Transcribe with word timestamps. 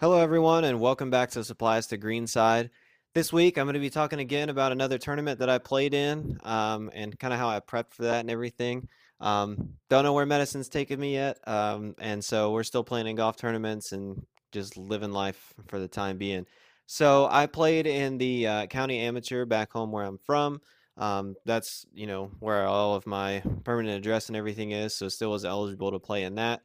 Hello, 0.00 0.20
everyone, 0.20 0.62
and 0.62 0.78
welcome 0.78 1.10
back 1.10 1.28
to 1.30 1.42
Supplies 1.42 1.88
to 1.88 1.98
Greenside. 1.98 2.70
This 3.14 3.32
week, 3.32 3.58
I'm 3.58 3.64
going 3.64 3.74
to 3.74 3.80
be 3.80 3.90
talking 3.90 4.20
again 4.20 4.48
about 4.48 4.70
another 4.70 4.96
tournament 4.96 5.40
that 5.40 5.50
I 5.50 5.58
played 5.58 5.92
in 5.92 6.38
um, 6.44 6.88
and 6.94 7.18
kind 7.18 7.34
of 7.34 7.40
how 7.40 7.48
I 7.48 7.58
prepped 7.58 7.94
for 7.94 8.04
that 8.04 8.20
and 8.20 8.30
everything. 8.30 8.86
Um, 9.18 9.70
don't 9.90 10.04
know 10.04 10.12
where 10.12 10.24
medicine's 10.24 10.68
taken 10.68 11.00
me 11.00 11.14
yet, 11.14 11.40
um, 11.48 11.96
and 11.98 12.24
so 12.24 12.52
we're 12.52 12.62
still 12.62 12.84
playing 12.84 13.08
in 13.08 13.16
golf 13.16 13.34
tournaments 13.34 13.90
and 13.90 14.24
just 14.52 14.76
living 14.76 15.10
life 15.10 15.52
for 15.66 15.80
the 15.80 15.88
time 15.88 16.16
being. 16.16 16.46
So 16.86 17.26
I 17.28 17.46
played 17.46 17.88
in 17.88 18.18
the 18.18 18.46
uh, 18.46 18.66
county 18.66 19.00
amateur 19.00 19.46
back 19.46 19.72
home 19.72 19.90
where 19.90 20.04
I'm 20.04 20.18
from. 20.18 20.60
Um, 20.96 21.34
that's 21.44 21.86
you 21.92 22.06
know 22.06 22.30
where 22.38 22.66
all 22.66 22.94
of 22.94 23.04
my 23.04 23.42
permanent 23.64 23.98
address 23.98 24.28
and 24.28 24.36
everything 24.36 24.70
is. 24.70 24.94
So 24.94 25.08
still 25.08 25.32
was 25.32 25.44
eligible 25.44 25.90
to 25.90 25.98
play 25.98 26.22
in 26.22 26.36
that. 26.36 26.60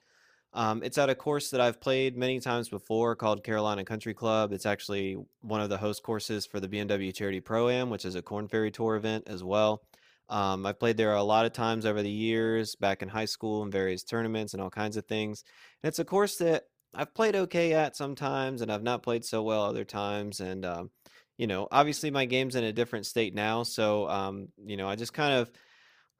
Um, 0.54 0.84
it's 0.84 1.00
at 1.00 1.10
a 1.10 1.16
course 1.16 1.50
that 1.50 1.62
I've 1.62 1.82
played 1.82 2.16
many 2.16 2.40
times 2.40 2.70
before 2.70 3.16
called 3.16 3.44
Carolina 3.44 3.84
Country 3.84 4.14
Club. 4.14 4.54
It's 4.54 4.68
actually 4.68 5.18
one 5.42 5.62
of 5.62 5.70
the 5.70 5.78
host 5.78 6.04
courses 6.04 6.46
for 6.46 6.60
the 6.60 6.68
BMW 6.68 7.14
Charity 7.14 7.40
Pro 7.40 7.70
Am, 7.70 7.90
which 7.90 8.06
is 8.06 8.16
a 8.16 8.22
Korn 8.22 8.48
Ferry 8.48 8.70
Tour 8.70 8.96
event 8.96 9.24
as 9.28 9.44
well. 9.44 9.82
Um, 10.30 10.66
I've 10.66 10.80
played 10.80 10.98
there 10.98 11.14
a 11.14 11.24
lot 11.24 11.46
of 11.46 11.54
times 11.54 11.86
over 11.86 12.02
the 12.02 12.10
years, 12.10 12.76
back 12.76 13.02
in 13.02 13.10
high 13.10 13.26
school 13.26 13.64
in 13.64 13.72
various 13.72 14.04
tournaments 14.04 14.54
and 14.54 14.62
all 14.62 14.70
kinds 14.70 14.96
of 14.96 15.06
things. 15.06 15.44
And 15.82 15.88
it's 15.88 16.00
a 16.00 16.06
course 16.06 16.38
that 16.38 16.64
I've 16.94 17.14
played 17.14 17.36
okay 17.36 17.74
at 17.74 17.96
sometimes, 17.96 18.62
and 18.62 18.72
I've 18.72 18.84
not 18.84 19.04
played 19.04 19.26
so 19.26 19.42
well 19.42 19.64
other 19.64 19.84
times. 19.84 20.40
And 20.40 20.66
um, 20.66 20.92
you 21.38 21.48
know, 21.48 21.68
obviously 21.72 22.12
my 22.12 22.26
game's 22.26 22.56
in 22.56 22.64
a 22.64 22.72
different 22.72 23.08
state 23.08 23.34
now, 23.34 23.64
so 23.64 24.08
um, 24.08 24.50
you 24.64 24.78
know, 24.78 24.88
I 24.88 24.96
just 24.96 25.14
kind 25.14 25.34
of 25.34 25.52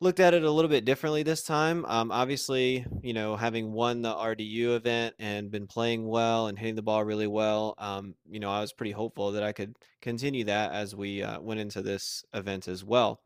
looked 0.04 0.20
at 0.20 0.34
it 0.34 0.44
a 0.44 0.52
little 0.52 0.70
bit 0.70 0.86
differently 0.86 1.24
this 1.24 1.44
time. 1.44 1.86
Um, 1.86 2.12
obviously, 2.12 2.86
you 3.02 3.14
know, 3.14 3.36
having 3.36 3.72
won 3.72 4.02
the 4.02 4.14
RDU 4.14 4.76
event 4.76 5.16
and 5.18 5.50
been 5.50 5.66
playing 5.66 6.06
well 6.06 6.48
and 6.48 6.60
hitting 6.60 6.76
the 6.76 6.82
ball 6.82 7.04
really 7.04 7.26
well, 7.26 7.74
um, 7.78 8.14
you 8.30 8.40
know, 8.40 8.52
I 8.52 8.60
was 8.60 8.74
pretty 8.74 8.92
hopeful 8.92 9.32
that 9.32 9.44
I 9.44 9.54
could 9.54 9.78
continue 10.02 10.44
that 10.44 10.74
as 10.74 10.94
we 10.94 11.24
uh, 11.24 11.40
went 11.40 11.62
into 11.62 11.82
this 11.82 12.26
event 12.34 12.68
as 12.68 12.84
well. 12.84 13.22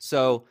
So 0.00 0.46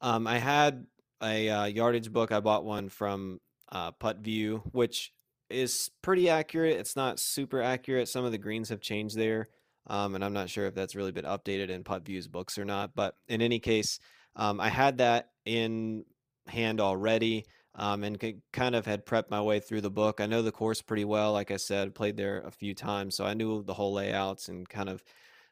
um, 0.00 0.26
I 0.26 0.38
had 0.38 0.84
a 1.22 1.48
uh, 1.48 1.64
yardage 1.66 2.12
book. 2.12 2.32
I 2.32 2.40
bought 2.40 2.64
one 2.64 2.88
from 2.88 3.40
uh, 3.70 3.92
PuttView, 3.92 4.62
which 4.72 5.12
is 5.48 5.90
pretty 6.02 6.28
accurate. 6.28 6.78
It's 6.78 6.96
not 6.96 7.20
super 7.20 7.62
accurate. 7.62 8.08
Some 8.08 8.24
of 8.24 8.32
the 8.32 8.38
greens 8.38 8.68
have 8.68 8.80
changed 8.80 9.16
there. 9.16 9.48
Um, 9.86 10.14
and 10.14 10.24
I'm 10.24 10.32
not 10.32 10.50
sure 10.50 10.66
if 10.66 10.74
that's 10.74 10.96
really 10.96 11.12
been 11.12 11.24
updated 11.24 11.68
in 11.68 11.84
PuttView's 11.84 12.26
books 12.26 12.58
or 12.58 12.64
not. 12.64 12.94
But 12.94 13.14
in 13.28 13.40
any 13.42 13.60
case, 13.60 14.00
um, 14.36 14.60
I 14.60 14.68
had 14.68 14.98
that 14.98 15.30
in 15.44 16.04
hand 16.46 16.80
already 16.80 17.46
um, 17.76 18.04
and 18.04 18.42
kind 18.52 18.74
of 18.74 18.86
had 18.86 19.06
prepped 19.06 19.30
my 19.30 19.40
way 19.40 19.60
through 19.60 19.80
the 19.80 19.90
book. 19.90 20.20
I 20.20 20.26
know 20.26 20.42
the 20.42 20.52
course 20.52 20.80
pretty 20.80 21.04
well. 21.04 21.32
Like 21.32 21.50
I 21.50 21.56
said, 21.56 21.94
played 21.94 22.16
there 22.16 22.42
a 22.46 22.50
few 22.50 22.74
times, 22.74 23.16
so 23.16 23.24
I 23.24 23.34
knew 23.34 23.62
the 23.62 23.74
whole 23.74 23.92
layouts 23.92 24.48
and 24.48 24.68
kind 24.68 24.88
of 24.88 25.02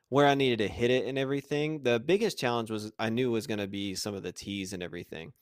where 0.09 0.27
I 0.27 0.35
needed 0.35 0.59
to 0.59 0.69
hit 0.69 0.91
it 0.91 1.07
and 1.07 1.19
everything. 1.19 1.83
The 1.83 1.99
biggest 1.99 2.39
challenge 2.39 2.71
was 2.71 2.93
I 2.99 3.09
knew 3.09 3.31
was 3.31 3.47
going 3.47 3.61
to 3.61 3.67
be 3.67 3.95
some 3.95 4.15
of 4.15 4.23
the 4.23 4.33
tees 4.33 4.73
and 4.73 4.83
everything. 4.83 5.33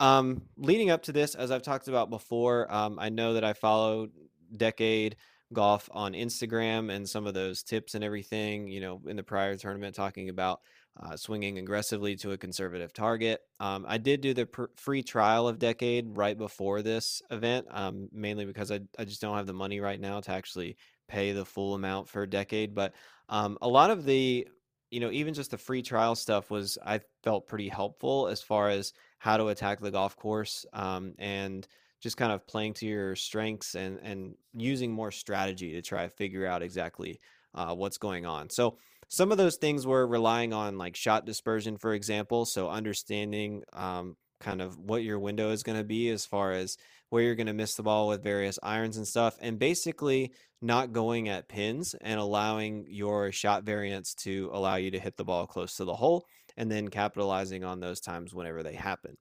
Um, 0.00 0.42
leading 0.56 0.90
up 0.90 1.02
to 1.04 1.12
this, 1.12 1.34
as 1.34 1.50
I've 1.50 1.62
talked 1.62 1.88
about 1.88 2.10
before, 2.10 2.72
um, 2.72 2.98
I 2.98 3.08
know 3.08 3.34
that 3.34 3.44
I 3.44 3.52
followed 3.52 4.10
Decade 4.56 5.16
Golf 5.52 5.88
on 5.92 6.12
Instagram 6.12 6.92
and 6.92 7.08
some 7.08 7.26
of 7.26 7.34
those 7.34 7.62
tips 7.62 7.94
and 7.94 8.04
everything, 8.04 8.68
you 8.68 8.80
know, 8.80 9.00
in 9.06 9.16
the 9.16 9.22
prior 9.22 9.56
tournament, 9.56 9.94
talking 9.94 10.28
about 10.28 10.60
uh, 11.00 11.16
swinging 11.16 11.58
aggressively 11.58 12.16
to 12.16 12.32
a 12.32 12.38
conservative 12.38 12.92
target. 12.92 13.40
Um, 13.60 13.84
I 13.88 13.98
did 13.98 14.20
do 14.20 14.34
the 14.34 14.48
free 14.76 15.02
trial 15.02 15.46
of 15.46 15.58
Decade 15.58 16.16
right 16.16 16.36
before 16.36 16.82
this 16.82 17.22
event, 17.30 17.66
um, 17.70 18.08
mainly 18.12 18.44
because 18.44 18.70
I, 18.72 18.80
I 18.98 19.04
just 19.04 19.20
don't 19.20 19.36
have 19.36 19.46
the 19.46 19.52
money 19.52 19.80
right 19.80 20.00
now 20.00 20.20
to 20.20 20.30
actually 20.32 20.76
pay 21.08 21.32
the 21.32 21.44
full 21.44 21.74
amount 21.74 22.08
for 22.08 22.26
Decade. 22.26 22.74
But 22.74 22.94
um, 23.28 23.58
a 23.62 23.68
lot 23.68 23.90
of 23.90 24.04
the, 24.04 24.46
you 24.90 25.00
know, 25.00 25.10
even 25.10 25.34
just 25.34 25.50
the 25.50 25.58
free 25.58 25.82
trial 25.82 26.14
stuff 26.14 26.50
was, 26.50 26.78
I 26.84 27.00
felt 27.22 27.46
pretty 27.46 27.68
helpful 27.68 28.28
as 28.28 28.42
far 28.42 28.68
as 28.68 28.92
how 29.18 29.36
to 29.36 29.48
attack 29.48 29.80
the 29.80 29.90
golf 29.90 30.16
course 30.16 30.66
um, 30.72 31.14
and 31.18 31.66
just 32.00 32.16
kind 32.16 32.32
of 32.32 32.46
playing 32.46 32.74
to 32.74 32.86
your 32.86 33.16
strengths 33.16 33.74
and, 33.74 33.98
and 34.02 34.34
using 34.54 34.92
more 34.92 35.10
strategy 35.10 35.72
to 35.72 35.82
try 35.82 36.04
to 36.04 36.10
figure 36.10 36.46
out 36.46 36.62
exactly 36.62 37.20
uh, 37.54 37.74
what's 37.74 37.98
going 37.98 38.24
on. 38.24 38.50
So, 38.50 38.78
some 39.08 39.32
of 39.32 39.38
those 39.38 39.56
things 39.56 39.86
were 39.86 40.06
relying 40.06 40.52
on 40.52 40.78
like 40.78 40.96
shot 40.96 41.24
dispersion, 41.26 41.78
for 41.78 41.94
example. 41.94 42.44
So 42.44 42.68
understanding 42.68 43.62
um, 43.72 44.16
kind 44.40 44.62
of 44.62 44.78
what 44.78 45.02
your 45.02 45.18
window 45.18 45.50
is 45.50 45.62
going 45.62 45.78
to 45.78 45.84
be 45.84 46.10
as 46.10 46.24
far 46.26 46.52
as 46.52 46.76
where 47.08 47.22
you're 47.22 47.34
going 47.34 47.46
to 47.46 47.54
miss 47.54 47.74
the 47.74 47.82
ball 47.82 48.08
with 48.08 48.22
various 48.22 48.58
irons 48.62 48.98
and 48.98 49.08
stuff, 49.08 49.36
and 49.40 49.58
basically 49.58 50.32
not 50.60 50.92
going 50.92 51.28
at 51.28 51.48
pins 51.48 51.94
and 52.00 52.20
allowing 52.20 52.84
your 52.88 53.32
shot 53.32 53.64
variance 53.64 54.12
to 54.12 54.50
allow 54.52 54.76
you 54.76 54.90
to 54.90 55.00
hit 55.00 55.16
the 55.16 55.24
ball 55.24 55.46
close 55.46 55.76
to 55.76 55.84
the 55.84 55.94
hole 55.94 56.26
and 56.56 56.70
then 56.70 56.88
capitalizing 56.88 57.64
on 57.64 57.80
those 57.80 58.00
times 58.00 58.34
whenever 58.34 58.62
they 58.62 58.74
happen. 58.74 59.16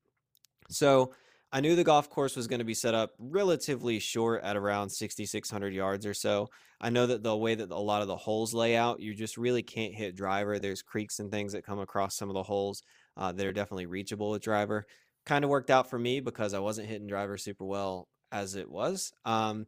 So 0.70 1.14
I 1.52 1.62
knew 1.62 1.76
the 1.76 1.84
golf 1.84 2.10
course 2.10 2.36
was 2.36 2.48
going 2.48 2.60
to 2.60 2.66
be 2.66 2.74
set 2.74 2.94
up 2.94 3.12
relatively 3.20 4.00
short 4.00 4.44
at 4.44 4.58
around 4.58 4.90
6,600 4.90 5.74
yards 5.74 6.06
or 6.06 6.14
so. 6.14 6.50
I 6.82 6.90
know 6.90 7.08
that 7.08 7.24
the 7.24 7.36
way 7.36 7.56
that 7.56 7.72
a 7.72 7.80
lot 7.80 8.02
of 8.02 8.10
the 8.10 8.18
holes 8.18 8.54
lay 8.54 8.76
out, 8.76 9.00
you 9.00 9.14
just 9.14 9.38
really 9.38 9.64
can't 9.64 9.96
hit 9.96 10.16
driver. 10.16 10.60
There's 10.60 10.82
creeks 10.82 11.20
and 11.20 11.32
things 11.32 11.54
that 11.54 11.66
come 11.66 11.80
across 11.80 12.18
some 12.18 12.30
of 12.30 12.36
the 12.36 12.44
holes 12.44 12.84
uh, 13.16 13.32
that 13.32 13.46
are 13.46 13.54
definitely 13.54 13.86
reachable 13.86 14.30
with 14.30 14.42
driver. 14.42 14.86
Kind 15.26 15.46
of 15.46 15.50
worked 15.50 15.70
out 15.70 15.90
for 15.90 15.98
me 15.98 16.20
because 16.20 16.54
I 16.54 16.60
wasn't 16.60 16.90
hitting 16.90 17.08
driver 17.08 17.38
super 17.38 17.66
well 17.66 18.10
as 18.32 18.56
it 18.56 18.70
was. 18.70 19.14
Um, 19.24 19.66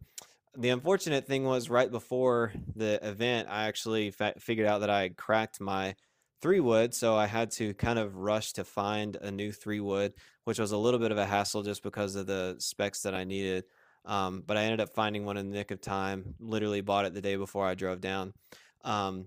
the 0.58 0.70
unfortunate 0.70 1.28
thing 1.28 1.46
was 1.46 1.70
right 1.70 1.90
before 1.90 2.52
the 2.76 3.00
event, 3.08 3.48
I 3.50 3.68
actually 3.68 4.12
fa- 4.12 4.34
figured 4.40 4.68
out 4.68 4.80
that 4.80 4.90
I 4.90 5.10
cracked 5.10 5.62
my 5.62 5.96
three 6.42 6.60
wood, 6.60 6.94
so 6.94 7.16
I 7.16 7.28
had 7.28 7.52
to 7.52 7.74
kind 7.74 8.00
of 8.00 8.16
rush 8.16 8.54
to 8.54 8.64
find 8.64 9.16
a 9.16 9.32
new 9.32 9.52
three 9.52 9.80
wood, 9.80 10.14
which 10.46 10.60
was 10.60 10.72
a 10.72 10.78
little 10.78 11.00
bit 11.00 11.12
of 11.12 11.18
a 11.18 11.26
hassle 11.26 11.64
just 11.64 11.84
because 11.84 12.16
of 12.16 12.28
the 12.28 12.56
specs 12.60 13.02
that 13.02 13.14
I 13.14 13.24
needed. 13.24 13.66
Um, 14.06 14.44
but 14.46 14.58
I 14.58 14.64
ended 14.64 14.80
up 14.80 14.96
finding 14.96 15.26
one 15.26 15.38
in 15.38 15.50
the 15.50 15.58
nick 15.58 15.72
of 15.72 15.82
time. 15.82 16.36
Literally 16.40 16.82
bought 16.82 17.06
it 17.06 17.14
the 17.14 17.22
day 17.22 17.36
before 17.36 17.66
I 17.66 17.76
drove 17.76 18.02
down, 18.02 18.34
um, 18.84 19.26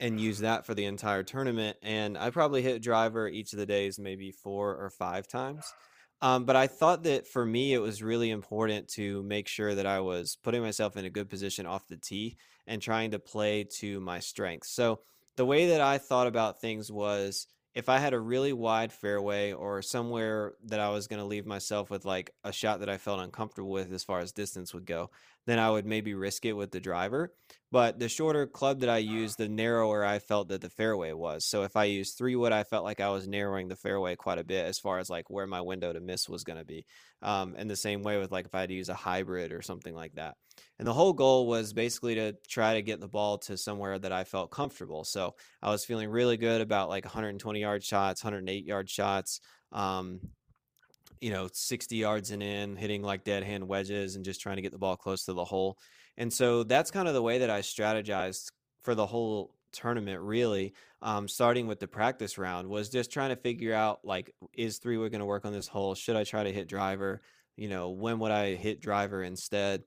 and 0.00 0.20
used 0.20 0.40
that 0.40 0.66
for 0.66 0.74
the 0.74 0.86
entire 0.86 1.22
tournament. 1.22 1.76
And 1.82 2.16
I 2.16 2.30
probably 2.30 2.62
hit 2.62 2.82
driver 2.82 3.28
each 3.28 3.52
of 3.52 3.58
the 3.58 3.66
days, 3.66 3.98
maybe 3.98 4.32
four 4.32 4.76
or 4.76 4.90
five 4.90 5.28
times. 5.28 5.64
Um, 6.22 6.46
but 6.46 6.56
I 6.56 6.66
thought 6.66 7.02
that 7.02 7.26
for 7.26 7.44
me, 7.44 7.74
it 7.74 7.78
was 7.78 8.02
really 8.02 8.30
important 8.30 8.88
to 8.94 9.22
make 9.22 9.48
sure 9.48 9.74
that 9.74 9.86
I 9.86 10.00
was 10.00 10.38
putting 10.42 10.62
myself 10.62 10.96
in 10.96 11.04
a 11.04 11.10
good 11.10 11.28
position 11.28 11.66
off 11.66 11.86
the 11.88 11.98
tee 11.98 12.38
and 12.66 12.80
trying 12.80 13.10
to 13.10 13.18
play 13.18 13.64
to 13.78 14.00
my 14.00 14.20
strengths. 14.20 14.70
So 14.70 15.00
the 15.36 15.46
way 15.46 15.68
that 15.68 15.80
I 15.80 15.98
thought 15.98 16.26
about 16.26 16.60
things 16.60 16.90
was 16.90 17.46
if 17.74 17.90
I 17.90 17.98
had 17.98 18.14
a 18.14 18.20
really 18.20 18.54
wide 18.54 18.90
fairway 18.90 19.52
or 19.52 19.82
somewhere 19.82 20.54
that 20.64 20.80
I 20.80 20.88
was 20.88 21.08
going 21.08 21.20
to 21.20 21.26
leave 21.26 21.46
myself 21.46 21.90
with 21.90 22.06
like 22.06 22.30
a 22.42 22.52
shot 22.52 22.80
that 22.80 22.88
I 22.88 22.96
felt 22.96 23.20
uncomfortable 23.20 23.70
with 23.70 23.92
as 23.92 24.02
far 24.02 24.20
as 24.20 24.32
distance 24.32 24.72
would 24.72 24.86
go, 24.86 25.10
then 25.46 25.58
I 25.58 25.70
would 25.70 25.86
maybe 25.86 26.14
risk 26.14 26.44
it 26.44 26.52
with 26.52 26.70
the 26.70 26.80
driver. 26.80 27.32
But 27.72 27.98
the 27.98 28.08
shorter 28.08 28.46
club 28.46 28.80
that 28.80 28.88
I 28.88 28.98
used, 28.98 29.38
the 29.38 29.48
narrower 29.48 30.04
I 30.04 30.20
felt 30.20 30.48
that 30.48 30.60
the 30.60 30.70
fairway 30.70 31.12
was. 31.12 31.44
So 31.44 31.64
if 31.64 31.76
I 31.76 31.84
used 31.84 32.16
three 32.16 32.36
wood, 32.36 32.52
I 32.52 32.62
felt 32.62 32.84
like 32.84 33.00
I 33.00 33.10
was 33.10 33.26
narrowing 33.26 33.68
the 33.68 33.76
fairway 33.76 34.14
quite 34.14 34.38
a 34.38 34.44
bit 34.44 34.66
as 34.66 34.78
far 34.78 34.98
as 34.98 35.10
like 35.10 35.30
where 35.30 35.46
my 35.46 35.60
window 35.60 35.92
to 35.92 36.00
miss 36.00 36.28
was 36.28 36.44
going 36.44 36.58
to 36.58 36.64
be. 36.64 36.86
Um, 37.22 37.54
and 37.58 37.68
the 37.68 37.76
same 37.76 38.02
way 38.02 38.18
with 38.18 38.30
like 38.30 38.46
if 38.46 38.54
I 38.54 38.60
had 38.60 38.68
to 38.68 38.74
use 38.74 38.88
a 38.88 38.94
hybrid 38.94 39.52
or 39.52 39.62
something 39.62 39.94
like 39.94 40.14
that. 40.14 40.36
And 40.78 40.86
the 40.86 40.92
whole 40.92 41.12
goal 41.12 41.46
was 41.46 41.72
basically 41.72 42.14
to 42.14 42.34
try 42.48 42.74
to 42.74 42.82
get 42.82 43.00
the 43.00 43.08
ball 43.08 43.38
to 43.38 43.56
somewhere 43.56 43.98
that 43.98 44.12
I 44.12 44.24
felt 44.24 44.52
comfortable. 44.52 45.04
So 45.04 45.34
I 45.60 45.70
was 45.70 45.84
feeling 45.84 46.08
really 46.08 46.36
good 46.36 46.60
about 46.60 46.88
like 46.88 47.04
120 47.04 47.60
yard 47.60 47.82
shots, 47.82 48.22
108 48.22 48.64
yard 48.64 48.88
shots, 48.88 49.40
um, 49.72 50.20
you 51.20 51.30
know, 51.30 51.48
60 51.52 51.96
yards 51.96 52.30
and 52.30 52.42
in, 52.42 52.76
hitting 52.76 53.02
like 53.02 53.24
dead 53.24 53.42
hand 53.42 53.66
wedges 53.66 54.16
and 54.16 54.24
just 54.24 54.40
trying 54.40 54.56
to 54.56 54.62
get 54.62 54.72
the 54.72 54.78
ball 54.78 54.96
close 54.96 55.24
to 55.24 55.32
the 55.32 55.44
hole. 55.44 55.78
And 56.16 56.32
so 56.32 56.62
that's 56.62 56.90
kind 56.90 57.08
of 57.08 57.14
the 57.14 57.22
way 57.22 57.38
that 57.38 57.50
I 57.50 57.60
strategized 57.60 58.50
for 58.82 58.94
the 58.94 59.06
whole 59.06 59.54
tournament 59.72 60.20
really 60.22 60.72
um, 61.02 61.28
starting 61.28 61.66
with 61.66 61.80
the 61.80 61.88
practice 61.88 62.38
round 62.38 62.68
was 62.68 62.88
just 62.88 63.12
trying 63.12 63.28
to 63.28 63.36
figure 63.36 63.74
out 63.74 64.00
like 64.04 64.32
is 64.54 64.78
three 64.78 64.96
wood 64.96 65.10
going 65.10 65.20
to 65.20 65.26
work 65.26 65.44
on 65.44 65.52
this 65.52 65.68
hole 65.68 65.94
should 65.94 66.16
i 66.16 66.24
try 66.24 66.44
to 66.44 66.52
hit 66.52 66.66
driver 66.66 67.20
you 67.56 67.68
know 67.68 67.90
when 67.90 68.18
would 68.20 68.30
i 68.30 68.54
hit 68.54 68.80
driver 68.80 69.22
instead 69.22 69.82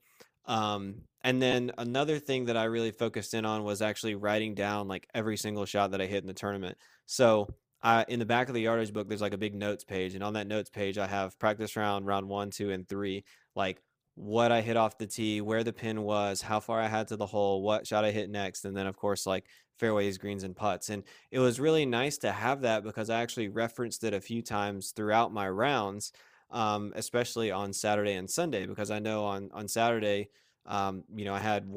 um, 0.49 1.03
and 1.21 1.39
then 1.41 1.71
another 1.77 2.17
thing 2.17 2.45
that 2.45 2.57
I 2.57 2.63
really 2.65 2.91
focused 2.91 3.35
in 3.35 3.45
on 3.45 3.63
was 3.63 3.81
actually 3.83 4.15
writing 4.15 4.55
down 4.55 4.87
like 4.87 5.07
every 5.13 5.37
single 5.37 5.65
shot 5.65 5.91
that 5.91 6.01
I 6.01 6.07
hit 6.07 6.23
in 6.23 6.27
the 6.27 6.33
tournament. 6.33 6.77
So 7.05 7.53
I, 7.81 8.05
in 8.07 8.19
the 8.19 8.25
back 8.25 8.49
of 8.49 8.53
the 8.53 8.61
yardage 8.61 8.93
book, 8.93 9.07
there's 9.07 9.21
like 9.21 9.33
a 9.33 9.37
big 9.37 9.55
notes 9.55 9.83
page, 9.83 10.15
and 10.15 10.23
on 10.23 10.33
that 10.33 10.47
notes 10.47 10.69
page, 10.69 10.97
I 10.97 11.07
have 11.07 11.37
practice 11.39 11.75
round, 11.75 12.05
round 12.05 12.27
one, 12.27 12.51
two, 12.51 12.71
and 12.71 12.87
three, 12.87 13.23
like 13.55 13.81
what 14.15 14.51
I 14.51 14.61
hit 14.61 14.77
off 14.77 14.97
the 14.97 15.07
tee, 15.07 15.41
where 15.41 15.63
the 15.63 15.73
pin 15.73 16.01
was, 16.01 16.41
how 16.41 16.59
far 16.59 16.81
I 16.81 16.87
had 16.87 17.07
to 17.09 17.15
the 17.15 17.25
hole, 17.25 17.61
what 17.61 17.87
shot 17.87 18.05
I 18.05 18.11
hit 18.11 18.29
next, 18.29 18.65
and 18.65 18.75
then 18.75 18.87
of 18.87 18.97
course 18.97 19.25
like 19.25 19.45
fairways, 19.77 20.17
greens, 20.17 20.43
and 20.43 20.55
putts. 20.55 20.89
And 20.89 21.03
it 21.31 21.39
was 21.39 21.59
really 21.59 21.85
nice 21.85 22.17
to 22.19 22.31
have 22.31 22.61
that 22.61 22.83
because 22.83 23.09
I 23.09 23.21
actually 23.21 23.47
referenced 23.47 24.03
it 24.03 24.13
a 24.13 24.21
few 24.21 24.41
times 24.41 24.91
throughout 24.91 25.33
my 25.33 25.49
rounds 25.49 26.11
um, 26.51 26.93
especially 26.95 27.51
on 27.51 27.71
Saturday 27.73 28.13
and 28.13 28.27
Sunday, 28.27 28.65
because 28.65 28.89
I 28.89 28.97
know 28.97 29.23
on 29.23 29.51
on 29.53 29.67
Saturday 29.67 30.29
um, 30.69 31.03
you 31.15 31.25
know, 31.25 31.33
I 31.33 31.39
had 31.39 31.67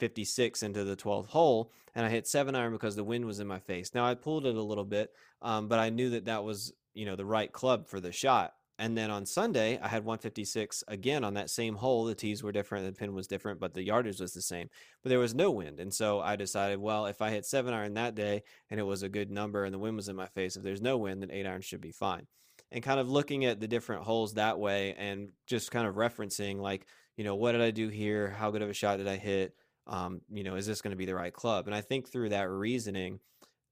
156 0.00 0.62
into 0.62 0.84
the 0.84 0.96
12th 0.96 1.26
hole 1.26 1.70
and 1.94 2.06
I 2.06 2.08
hit 2.08 2.26
seven 2.26 2.54
iron 2.54 2.72
because 2.72 2.96
the 2.96 3.04
wind 3.04 3.24
was 3.24 3.40
in 3.40 3.46
my 3.46 3.58
face. 3.58 3.92
Now 3.94 4.06
I 4.06 4.14
pulled 4.14 4.46
it 4.46 4.56
a 4.56 4.62
little 4.62 4.84
bit, 4.84 5.12
um, 5.42 5.68
but 5.68 5.78
I 5.78 5.90
knew 5.90 6.10
that 6.10 6.26
that 6.26 6.44
was, 6.44 6.72
you 6.94 7.04
know, 7.04 7.16
the 7.16 7.24
right 7.24 7.52
club 7.52 7.86
for 7.86 8.00
the 8.00 8.12
shot. 8.12 8.54
And 8.78 8.96
then 8.96 9.10
on 9.10 9.26
Sunday, 9.26 9.78
I 9.78 9.88
had 9.88 10.04
156 10.04 10.84
again 10.88 11.22
on 11.22 11.34
that 11.34 11.50
same 11.50 11.74
hole. 11.74 12.06
The 12.06 12.14
tees 12.14 12.42
were 12.42 12.52
different, 12.52 12.86
the 12.86 12.98
pin 12.98 13.12
was 13.12 13.26
different, 13.26 13.60
but 13.60 13.74
the 13.74 13.82
yardage 13.82 14.20
was 14.20 14.32
the 14.32 14.40
same. 14.40 14.70
But 15.02 15.10
there 15.10 15.18
was 15.18 15.34
no 15.34 15.50
wind. 15.50 15.80
And 15.80 15.92
so 15.92 16.20
I 16.20 16.36
decided, 16.36 16.78
well, 16.78 17.04
if 17.04 17.20
I 17.20 17.30
hit 17.30 17.44
seven 17.44 17.74
iron 17.74 17.94
that 17.94 18.14
day 18.14 18.42
and 18.70 18.80
it 18.80 18.84
was 18.84 19.02
a 19.02 19.08
good 19.10 19.30
number 19.30 19.64
and 19.64 19.74
the 19.74 19.78
wind 19.78 19.96
was 19.96 20.08
in 20.08 20.16
my 20.16 20.28
face, 20.28 20.56
if 20.56 20.62
there's 20.62 20.80
no 20.80 20.96
wind, 20.96 21.20
then 21.20 21.30
eight 21.30 21.46
iron 21.46 21.60
should 21.60 21.82
be 21.82 21.92
fine. 21.92 22.26
And 22.72 22.82
kind 22.82 23.00
of 23.00 23.10
looking 23.10 23.44
at 23.44 23.60
the 23.60 23.68
different 23.68 24.04
holes 24.04 24.34
that 24.34 24.58
way 24.58 24.94
and 24.96 25.30
just 25.46 25.70
kind 25.72 25.86
of 25.86 25.96
referencing, 25.96 26.58
like, 26.58 26.86
you 27.16 27.24
know, 27.24 27.34
what 27.34 27.52
did 27.52 27.60
I 27.60 27.72
do 27.72 27.88
here? 27.88 28.30
How 28.30 28.50
good 28.50 28.62
of 28.62 28.70
a 28.70 28.74
shot 28.74 28.96
did 28.96 29.08
I 29.08 29.16
hit? 29.16 29.54
Um, 29.86 30.20
you 30.30 30.44
know, 30.44 30.56
is 30.56 30.66
this 30.66 30.82
going 30.82 30.92
to 30.92 30.96
be 30.96 31.06
the 31.06 31.14
right 31.14 31.32
club? 31.32 31.66
And 31.66 31.74
I 31.74 31.80
think 31.80 32.08
through 32.08 32.30
that 32.30 32.48
reasoning, 32.48 33.20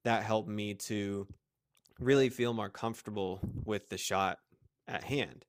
that 0.05 0.23
helped 0.23 0.49
me 0.49 0.75
to 0.75 1.27
really 2.01 2.29
feel 2.29 2.53
more 2.53 2.69
comfortable 2.69 3.41
with 3.65 3.89
the 3.89 3.99
shot 3.99 4.39
at 4.87 5.05
hand. 5.05 5.45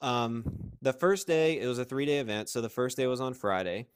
Um, 0.00 0.72
the 0.82 0.92
first 0.92 1.26
day, 1.26 1.60
it 1.60 1.66
was 1.66 1.78
a 1.78 1.84
three 1.84 2.06
day 2.06 2.18
event. 2.18 2.48
So 2.48 2.60
the 2.60 2.68
first 2.68 2.96
day 2.96 3.06
was 3.06 3.20
on 3.20 3.34
Friday. 3.34 3.86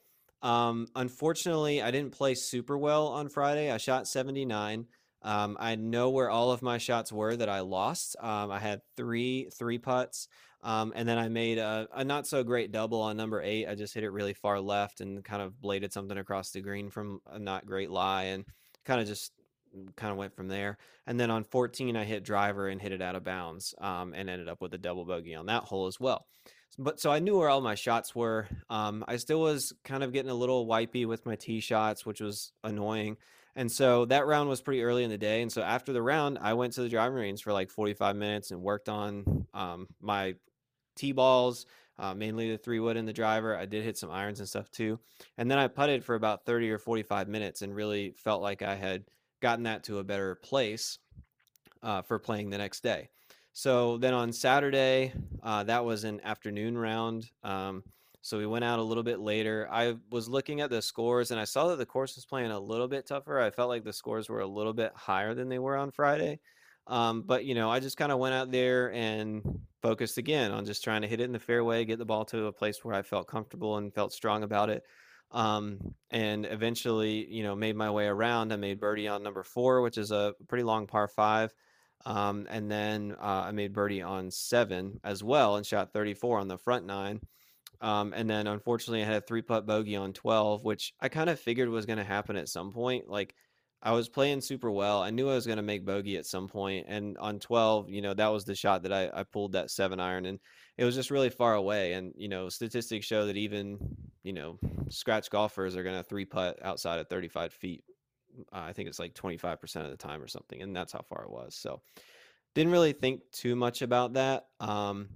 Um, 0.41 0.87
unfortunately, 0.95 1.81
I 1.81 1.91
didn't 1.91 2.13
play 2.13 2.33
super 2.33 2.77
well 2.77 3.07
on 3.07 3.29
Friday. 3.29 3.71
I 3.71 3.77
shot 3.77 4.07
79. 4.07 4.87
Um, 5.23 5.55
I 5.59 5.75
know 5.75 6.09
where 6.09 6.31
all 6.31 6.51
of 6.51 6.63
my 6.63 6.79
shots 6.79 7.11
were 7.11 7.35
that 7.35 7.49
I 7.49 7.59
lost. 7.59 8.15
Um, 8.19 8.49
I 8.49 8.59
had 8.59 8.81
three 8.97 9.49
three 9.53 9.77
putts, 9.77 10.27
um, 10.63 10.93
and 10.95 11.07
then 11.07 11.17
I 11.17 11.29
made 11.29 11.57
a, 11.57 11.87
a, 11.93 12.03
not 12.03 12.27
so 12.27 12.43
great 12.43 12.71
double 12.71 13.01
on 13.01 13.17
number 13.17 13.41
eight. 13.41 13.67
I 13.67 13.75
just 13.75 13.93
hit 13.93 14.03
it 14.03 14.11
really 14.11 14.33
far 14.33 14.59
left 14.59 15.01
and 15.01 15.23
kind 15.23 15.41
of 15.41 15.59
bladed 15.59 15.91
something 15.91 16.17
across 16.17 16.51
the 16.51 16.61
green 16.61 16.89
from 16.89 17.19
a 17.29 17.39
not 17.39 17.65
great 17.65 17.89
lie, 17.89 18.23
and 18.25 18.45
kind 18.85 19.01
of 19.01 19.07
just 19.07 19.31
kind 19.95 20.11
of 20.11 20.17
went 20.17 20.35
from 20.35 20.47
there. 20.47 20.77
And 21.07 21.19
then 21.19 21.31
on 21.31 21.43
14, 21.43 21.95
I 21.95 22.03
hit 22.03 22.23
driver 22.23 22.67
and 22.67 22.81
hit 22.81 22.91
it 22.91 23.01
out 23.01 23.15
of 23.15 23.23
bounds 23.23 23.73
um, 23.79 24.13
and 24.13 24.29
ended 24.29 24.49
up 24.49 24.61
with 24.61 24.73
a 24.73 24.77
double 24.77 25.05
bogey 25.05 25.35
on 25.35 25.47
that 25.47 25.63
hole 25.63 25.87
as 25.87 25.99
well. 25.99 26.25
But 26.77 26.99
so 26.99 27.11
I 27.11 27.19
knew 27.19 27.37
where 27.37 27.49
all 27.49 27.61
my 27.61 27.75
shots 27.75 28.15
were. 28.15 28.47
Um, 28.69 29.03
I 29.07 29.17
still 29.17 29.41
was 29.41 29.73
kind 29.83 30.03
of 30.03 30.13
getting 30.13 30.31
a 30.31 30.35
little 30.35 30.65
wipey 30.65 31.05
with 31.05 31.25
my 31.25 31.35
tee 31.35 31.59
shots, 31.59 32.05
which 32.05 32.21
was 32.21 32.53
annoying. 32.63 33.17
And 33.55 33.69
so 33.69 34.05
that 34.05 34.25
round 34.25 34.47
was 34.47 34.61
pretty 34.61 34.81
early 34.83 35.03
in 35.03 35.09
the 35.09 35.17
day. 35.17 35.41
And 35.41 35.51
so 35.51 35.61
after 35.61 35.91
the 35.91 36.01
round, 36.01 36.37
I 36.39 36.53
went 36.53 36.73
to 36.73 36.81
the 36.81 36.89
driving 36.89 37.17
range 37.17 37.43
for 37.43 37.51
like 37.51 37.69
45 37.69 38.15
minutes 38.15 38.51
and 38.51 38.61
worked 38.61 38.87
on 38.87 39.45
um, 39.53 39.87
my 39.99 40.35
tee 41.01 41.11
balls, 41.11 41.65
uh, 41.99 42.13
mainly 42.13 42.51
the 42.51 42.57
three 42.57 42.79
wood 42.79 42.97
and 42.97 43.07
the 43.07 43.13
driver. 43.13 43.55
I 43.55 43.65
did 43.65 43.83
hit 43.83 43.97
some 43.97 44.11
irons 44.11 44.39
and 44.39 44.47
stuff 44.47 44.69
too. 44.71 44.99
And 45.37 45.49
then 45.49 45.57
I 45.57 45.67
putted 45.67 46.03
for 46.03 46.15
about 46.15 46.45
30 46.45 46.71
or 46.71 46.77
45 46.77 47.27
minutes 47.27 47.61
and 47.61 47.75
really 47.75 48.11
felt 48.11 48.41
like 48.41 48.61
I 48.61 48.75
had– 48.75 49.03
gotten 49.41 49.63
that 49.63 49.83
to 49.83 49.99
a 49.99 50.03
better 50.03 50.35
place 50.35 50.99
uh, 51.83 52.01
for 52.01 52.19
playing 52.19 52.49
the 52.49 52.57
next 52.57 52.81
day. 52.81 53.09
So 53.53 53.97
then 53.97 54.13
on 54.13 54.31
Saturday, 54.31 55.11
uh, 55.43 55.63
that 55.65 55.83
was 55.83 56.05
an 56.05 56.21
afternoon 56.23 56.77
round. 56.77 57.29
Um, 57.43 57.83
so 58.21 58.37
we 58.37 58.45
went 58.45 58.63
out 58.63 58.79
a 58.79 58.83
little 58.83 59.03
bit 59.03 59.19
later. 59.19 59.67
I 59.69 59.95
was 60.11 60.29
looking 60.29 60.61
at 60.61 60.69
the 60.69 60.81
scores 60.81 61.31
and 61.31 61.39
I 61.39 61.43
saw 61.43 61.67
that 61.69 61.77
the 61.77 61.85
course 61.85 62.15
was 62.15 62.25
playing 62.25 62.51
a 62.51 62.59
little 62.59 62.87
bit 62.87 63.07
tougher. 63.07 63.39
I 63.39 63.49
felt 63.49 63.67
like 63.67 63.83
the 63.83 63.91
scores 63.91 64.29
were 64.29 64.41
a 64.41 64.47
little 64.47 64.73
bit 64.73 64.93
higher 64.95 65.33
than 65.33 65.49
they 65.49 65.59
were 65.59 65.75
on 65.75 65.91
Friday. 65.91 66.39
Um, 66.87 67.21
but, 67.23 67.45
you 67.45 67.55
know, 67.55 67.69
I 67.69 67.79
just 67.79 67.97
kind 67.97 68.11
of 68.11 68.19
went 68.19 68.33
out 68.35 68.51
there 68.51 68.91
and 68.91 69.61
focused 69.81 70.17
again 70.17 70.51
on 70.51 70.65
just 70.65 70.83
trying 70.83 71.01
to 71.01 71.07
hit 71.07 71.19
it 71.19 71.25
in 71.25 71.31
the 71.31 71.39
fairway, 71.39 71.85
get 71.85 71.99
the 71.99 72.05
ball 72.05 72.25
to 72.25 72.47
a 72.47 72.53
place 72.53 72.83
where 72.83 72.95
I 72.95 73.01
felt 73.01 73.27
comfortable 73.27 73.77
and 73.77 73.93
felt 73.93 74.13
strong 74.13 74.43
about 74.43 74.69
it. 74.69 74.83
Um, 75.31 75.95
and 76.09 76.45
eventually, 76.45 77.25
you 77.31 77.43
know, 77.43 77.55
made 77.55 77.75
my 77.75 77.89
way 77.89 78.05
around. 78.05 78.51
I 78.51 78.57
made 78.57 78.79
birdie 78.79 79.07
on 79.07 79.23
number 79.23 79.43
four, 79.43 79.81
which 79.81 79.97
is 79.97 80.11
a 80.11 80.33
pretty 80.47 80.63
long 80.63 80.87
par 80.87 81.07
five. 81.07 81.53
Um, 82.05 82.47
and 82.49 82.69
then 82.69 83.15
uh, 83.19 83.43
I 83.45 83.51
made 83.51 83.73
birdie 83.73 84.01
on 84.01 84.31
seven 84.31 84.99
as 85.03 85.23
well 85.23 85.55
and 85.55 85.65
shot 85.65 85.93
34 85.93 86.39
on 86.39 86.47
the 86.47 86.57
front 86.57 86.85
nine. 86.85 87.21
Um, 87.79 88.13
and 88.13 88.29
then 88.29 88.47
unfortunately, 88.47 89.01
I 89.01 89.05
had 89.05 89.23
a 89.23 89.25
three 89.25 89.41
putt 89.41 89.65
bogey 89.65 89.95
on 89.95 90.13
12, 90.13 90.63
which 90.63 90.93
I 90.99 91.09
kind 91.09 91.29
of 91.29 91.39
figured 91.39 91.69
was 91.69 91.85
going 91.85 91.97
to 91.97 92.03
happen 92.03 92.35
at 92.35 92.49
some 92.49 92.71
point. 92.71 93.07
Like 93.07 93.35
I 93.83 93.93
was 93.93 94.09
playing 94.09 94.41
super 94.41 94.69
well. 94.69 95.01
I 95.01 95.09
knew 95.09 95.29
I 95.29 95.33
was 95.33 95.47
going 95.47 95.57
to 95.57 95.63
make 95.63 95.85
bogey 95.85 96.17
at 96.17 96.27
some 96.27 96.47
point. 96.47 96.85
And 96.87 97.17
on 97.17 97.39
12, 97.39 97.89
you 97.89 98.01
know, 98.01 98.13
that 98.13 98.27
was 98.27 98.45
the 98.45 98.53
shot 98.53 98.83
that 98.83 98.93
I, 98.93 99.09
I 99.13 99.23
pulled 99.23 99.53
that 99.53 99.71
seven 99.71 99.99
iron. 99.99 100.27
And 100.27 100.39
it 100.77 100.85
was 100.85 100.93
just 100.93 101.09
really 101.09 101.31
far 101.31 101.55
away. 101.55 101.93
And, 101.93 102.13
you 102.15 102.29
know, 102.29 102.47
statistics 102.47 103.07
show 103.07 103.25
that 103.25 103.37
even, 103.37 103.79
you 104.23 104.33
know, 104.33 104.59
scratch 104.89 105.31
golfers 105.31 105.75
are 105.75 105.83
going 105.83 105.97
to 105.97 106.03
three 106.03 106.25
putt 106.25 106.59
outside 106.61 106.99
of 106.99 107.07
35 107.07 107.53
feet. 107.53 107.83
Uh, 108.53 108.59
I 108.59 108.73
think 108.73 108.87
it's 108.87 108.99
like 108.99 109.15
25% 109.15 109.83
of 109.83 109.89
the 109.89 109.97
time 109.97 110.21
or 110.21 110.27
something. 110.27 110.61
And 110.61 110.75
that's 110.75 110.93
how 110.93 111.01
far 111.01 111.23
it 111.23 111.31
was. 111.31 111.55
So 111.55 111.81
didn't 112.53 112.73
really 112.73 112.93
think 112.93 113.21
too 113.31 113.55
much 113.55 113.81
about 113.81 114.13
that. 114.13 114.45
Um, 114.59 115.09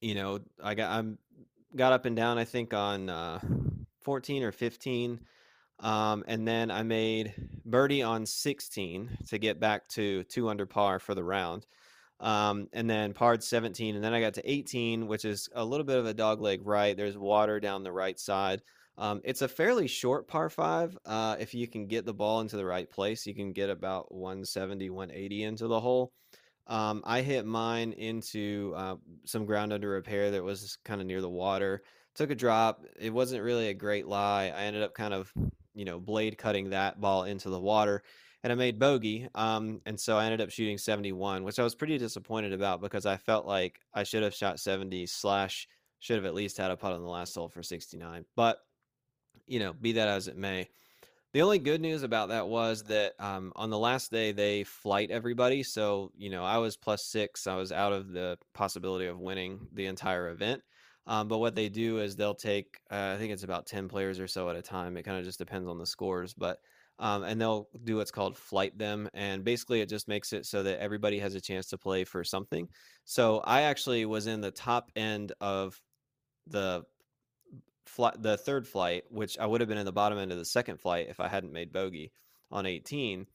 you 0.00 0.16
know, 0.16 0.40
I 0.60 0.74
got, 0.74 0.90
I'm 0.90 1.18
got 1.76 1.92
up 1.92 2.06
and 2.06 2.16
down, 2.16 2.38
I 2.38 2.44
think 2.44 2.74
on, 2.74 3.08
uh, 3.08 3.38
14 4.02 4.42
or 4.42 4.50
15. 4.50 5.20
Um, 5.82 6.24
and 6.26 6.46
then 6.46 6.70
I 6.70 6.82
made 6.84 7.34
birdie 7.64 8.02
on 8.02 8.24
16 8.24 9.18
to 9.28 9.38
get 9.38 9.60
back 9.60 9.88
to 9.90 10.22
two 10.24 10.48
under 10.48 10.64
par 10.64 10.98
for 10.98 11.14
the 11.14 11.24
round. 11.24 11.66
Um, 12.20 12.68
and 12.72 12.88
then 12.88 13.14
parred 13.14 13.42
17, 13.42 13.96
and 13.96 14.04
then 14.04 14.14
I 14.14 14.20
got 14.20 14.34
to 14.34 14.48
18, 14.48 15.08
which 15.08 15.24
is 15.24 15.48
a 15.54 15.64
little 15.64 15.84
bit 15.84 15.98
of 15.98 16.06
a 16.06 16.14
dog 16.14 16.40
leg 16.40 16.60
right. 16.64 16.96
There's 16.96 17.18
water 17.18 17.58
down 17.58 17.82
the 17.82 17.90
right 17.90 18.18
side. 18.18 18.62
Um, 18.96 19.20
it's 19.24 19.42
a 19.42 19.48
fairly 19.48 19.88
short 19.88 20.28
par 20.28 20.48
five. 20.48 20.96
Uh, 21.04 21.36
if 21.40 21.52
you 21.52 21.66
can 21.66 21.86
get 21.86 22.06
the 22.06 22.14
ball 22.14 22.40
into 22.40 22.56
the 22.56 22.64
right 22.64 22.88
place, 22.88 23.26
you 23.26 23.34
can 23.34 23.52
get 23.52 23.70
about 23.70 24.14
170, 24.14 24.90
180 24.90 25.42
into 25.42 25.66
the 25.66 25.80
hole. 25.80 26.12
Um, 26.66 27.02
I 27.04 27.22
hit 27.22 27.44
mine 27.44 27.92
into 27.92 28.72
uh, 28.76 28.96
some 29.24 29.46
ground 29.46 29.72
under 29.72 29.88
repair 29.88 30.30
that 30.30 30.44
was 30.44 30.78
kind 30.84 31.00
of 31.00 31.06
near 31.06 31.20
the 31.20 31.28
water. 31.28 31.82
Took 32.14 32.30
a 32.30 32.36
drop. 32.36 32.84
It 33.00 33.12
wasn't 33.12 33.42
really 33.42 33.68
a 33.68 33.74
great 33.74 34.06
lie. 34.06 34.52
I 34.54 34.64
ended 34.64 34.82
up 34.82 34.94
kind 34.94 35.14
of, 35.14 35.32
you 35.74 35.84
know, 35.84 35.98
blade 35.98 36.38
cutting 36.38 36.70
that 36.70 37.00
ball 37.00 37.24
into 37.24 37.50
the 37.50 37.60
water 37.60 38.02
and 38.42 38.52
I 38.52 38.56
made 38.56 38.78
bogey. 38.78 39.28
Um, 39.34 39.80
and 39.86 39.98
so 39.98 40.18
I 40.18 40.24
ended 40.24 40.40
up 40.40 40.50
shooting 40.50 40.78
71, 40.78 41.44
which 41.44 41.58
I 41.58 41.62
was 41.62 41.74
pretty 41.74 41.98
disappointed 41.98 42.52
about 42.52 42.80
because 42.80 43.06
I 43.06 43.16
felt 43.16 43.46
like 43.46 43.80
I 43.94 44.02
should 44.02 44.22
have 44.22 44.34
shot 44.34 44.60
70 44.60 45.06
slash 45.06 45.68
should 46.00 46.16
have 46.16 46.24
at 46.24 46.34
least 46.34 46.58
had 46.58 46.72
a 46.72 46.76
putt 46.76 46.92
on 46.92 47.02
the 47.02 47.08
last 47.08 47.34
hole 47.34 47.48
for 47.48 47.62
69. 47.62 48.24
But 48.34 48.58
you 49.46 49.60
know, 49.60 49.72
be 49.72 49.92
that 49.92 50.08
as 50.08 50.28
it 50.28 50.36
may. 50.36 50.68
The 51.32 51.42
only 51.42 51.58
good 51.58 51.80
news 51.80 52.02
about 52.02 52.28
that 52.28 52.48
was 52.48 52.82
that 52.84 53.14
um, 53.18 53.52
on 53.56 53.70
the 53.70 53.78
last 53.78 54.10
day 54.10 54.32
they 54.32 54.64
flight 54.64 55.10
everybody. 55.10 55.62
So 55.62 56.10
you 56.16 56.28
know, 56.30 56.44
I 56.44 56.58
was 56.58 56.76
plus 56.76 57.04
six. 57.04 57.46
I 57.46 57.56
was 57.56 57.70
out 57.70 57.92
of 57.92 58.12
the 58.12 58.38
possibility 58.52 59.06
of 59.06 59.20
winning 59.20 59.68
the 59.72 59.86
entire 59.86 60.28
event. 60.30 60.62
Um, 61.06 61.28
but 61.28 61.38
what 61.38 61.54
they 61.54 61.68
do 61.68 61.98
is 61.98 62.14
they'll 62.14 62.34
take, 62.34 62.78
uh, 62.90 63.12
I 63.14 63.18
think 63.18 63.32
it's 63.32 63.42
about 63.42 63.66
10 63.66 63.88
players 63.88 64.20
or 64.20 64.28
so 64.28 64.48
at 64.48 64.56
a 64.56 64.62
time. 64.62 64.96
It 64.96 65.02
kind 65.02 65.18
of 65.18 65.24
just 65.24 65.38
depends 65.38 65.68
on 65.68 65.78
the 65.78 65.86
scores. 65.86 66.32
But 66.32 66.58
um, 66.98 67.24
and 67.24 67.40
they'll 67.40 67.68
do 67.84 67.96
what's 67.96 68.10
called 68.10 68.36
flight 68.36 68.76
them 68.78 69.08
and 69.14 69.44
basically 69.44 69.80
it 69.80 69.88
just 69.88 70.08
makes 70.08 70.32
it 70.32 70.46
so 70.46 70.62
that 70.62 70.80
everybody 70.80 71.18
has 71.18 71.34
a 71.34 71.40
chance 71.40 71.66
to 71.66 71.78
play 71.78 72.04
for 72.04 72.22
something 72.22 72.68
so 73.04 73.38
i 73.44 73.62
actually 73.62 74.04
was 74.04 74.26
in 74.26 74.40
the 74.40 74.50
top 74.50 74.90
end 74.94 75.32
of 75.40 75.80
the 76.46 76.82
flight 77.86 78.22
the 78.22 78.36
third 78.36 78.66
flight 78.66 79.04
which 79.10 79.38
i 79.38 79.46
would 79.46 79.60
have 79.60 79.68
been 79.68 79.78
in 79.78 79.86
the 79.86 79.92
bottom 79.92 80.18
end 80.18 80.32
of 80.32 80.38
the 80.38 80.44
second 80.44 80.78
flight 80.78 81.08
if 81.08 81.20
i 81.20 81.28
hadn't 81.28 81.52
made 81.52 81.72
bogey 81.72 82.12
on 82.50 82.66
18 82.66 83.26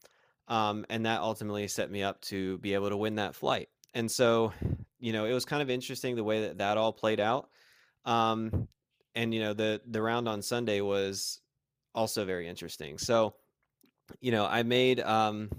um, 0.49 0.85
and 0.89 1.05
that 1.05 1.19
ultimately 1.19 1.67
set 1.67 1.91
me 1.91 2.03
up 2.03 2.21
to 2.21 2.57
be 2.59 2.73
able 2.73 2.89
to 2.89 2.97
win 2.97 3.15
that 3.15 3.35
flight 3.35 3.67
and 3.93 4.09
so 4.09 4.53
you 4.99 5.13
know 5.13 5.25
it 5.25 5.33
was 5.33 5.45
kind 5.45 5.61
of 5.61 5.69
interesting 5.69 6.15
the 6.15 6.23
way 6.23 6.41
that 6.41 6.57
that 6.57 6.77
all 6.77 6.93
played 6.93 7.19
out 7.19 7.49
um, 8.05 8.67
and 9.15 9.33
you 9.33 9.39
know 9.39 9.53
the 9.53 9.81
the 9.87 10.01
round 10.01 10.27
on 10.27 10.41
sunday 10.41 10.81
was 10.81 11.39
also 11.93 12.25
very 12.25 12.47
interesting 12.47 12.97
so 12.97 13.33
you 14.21 14.31
know, 14.31 14.45
I 14.45 14.63
made 14.63 14.99
um, 14.99 15.49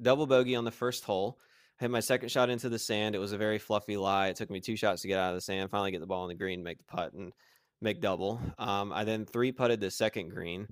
double 0.00 0.26
bogey 0.26 0.56
on 0.56 0.64
the 0.64 0.70
first 0.70 1.04
hole. 1.04 1.38
Hit 1.78 1.90
my 1.90 2.00
second 2.00 2.30
shot 2.30 2.50
into 2.50 2.68
the 2.68 2.78
sand. 2.78 3.14
It 3.14 3.18
was 3.18 3.32
a 3.32 3.38
very 3.38 3.58
fluffy 3.58 3.96
lie. 3.96 4.28
It 4.28 4.36
took 4.36 4.50
me 4.50 4.60
two 4.60 4.76
shots 4.76 5.02
to 5.02 5.08
get 5.08 5.18
out 5.18 5.30
of 5.30 5.36
the 5.36 5.40
sand. 5.40 5.70
Finally, 5.70 5.92
get 5.92 6.00
the 6.00 6.06
ball 6.06 6.22
on 6.22 6.28
the 6.28 6.34
green, 6.34 6.62
make 6.62 6.78
the 6.78 6.84
putt, 6.84 7.12
and 7.12 7.32
make 7.80 8.00
double. 8.00 8.40
Um, 8.58 8.92
I 8.92 9.04
then 9.04 9.24
three 9.24 9.52
putted 9.52 9.80
the 9.80 9.90
second 9.90 10.30
green. 10.30 10.66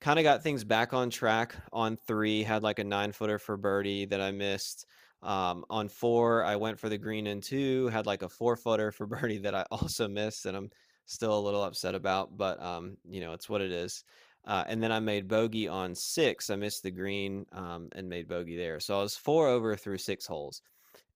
Kind 0.00 0.20
of 0.20 0.22
got 0.22 0.44
things 0.44 0.62
back 0.62 0.92
on 0.92 1.10
track 1.10 1.56
on 1.72 1.96
three. 1.96 2.44
Had 2.44 2.62
like 2.62 2.78
a 2.78 2.84
nine 2.84 3.10
footer 3.10 3.40
for 3.40 3.56
birdie 3.56 4.04
that 4.06 4.20
I 4.20 4.30
missed. 4.30 4.86
Um, 5.22 5.64
on 5.68 5.88
four, 5.88 6.44
I 6.44 6.56
went 6.56 6.78
for 6.78 6.88
the 6.88 6.98
green 6.98 7.26
and 7.26 7.42
two. 7.42 7.88
Had 7.88 8.06
like 8.06 8.22
a 8.22 8.28
four 8.28 8.56
footer 8.56 8.92
for 8.92 9.06
birdie 9.06 9.38
that 9.38 9.54
I 9.54 9.64
also 9.70 10.08
missed, 10.08 10.46
and 10.46 10.56
I'm 10.56 10.70
still 11.06 11.38
a 11.38 11.40
little 11.40 11.62
upset 11.62 11.94
about. 11.94 12.36
But 12.36 12.62
um, 12.62 12.96
you 13.08 13.20
know, 13.20 13.32
it's 13.32 13.48
what 13.48 13.60
it 13.60 13.72
is. 13.72 14.04
Uh, 14.44 14.64
and 14.66 14.82
then 14.82 14.90
I 14.92 15.00
made 15.00 15.28
bogey 15.28 15.68
on 15.68 15.94
six. 15.94 16.48
I 16.48 16.56
missed 16.56 16.82
the 16.82 16.90
green 16.90 17.44
um, 17.52 17.88
and 17.94 18.08
made 18.08 18.28
bogey 18.28 18.56
there. 18.56 18.80
So 18.80 18.98
I 18.98 19.02
was 19.02 19.16
four 19.16 19.46
over 19.48 19.76
through 19.76 19.98
six 19.98 20.26
holes. 20.26 20.62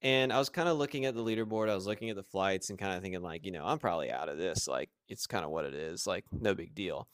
And 0.03 0.33
I 0.33 0.39
was 0.39 0.49
kind 0.49 0.69
of 0.69 0.77
looking 0.77 1.07
at 1.07 1.15
the 1.15 1.23
leaderboard. 1.23 1.71
I 1.71 1.75
was 1.75 1.87
looking 1.87 2.11
at 2.11 2.17
the 2.17 2.25
flights 2.25 2.71
and 2.71 2.79
kind 2.79 2.95
of 2.95 3.03
thinking, 3.03 3.23
like, 3.23 3.47
you 3.47 3.53
know, 3.53 3.65
I'm 3.65 3.79
probably 3.79 4.11
out 4.11 4.29
of 4.29 4.37
this. 4.37 4.67
Like, 4.67 4.91
it's 5.09 5.29
kind 5.29 5.45
of 5.45 5.53
what 5.53 5.65
it 5.65 5.75
is. 5.75 6.07
Like, 6.07 6.25
no 6.33 6.55
big 6.55 6.75
deal. 6.75 7.09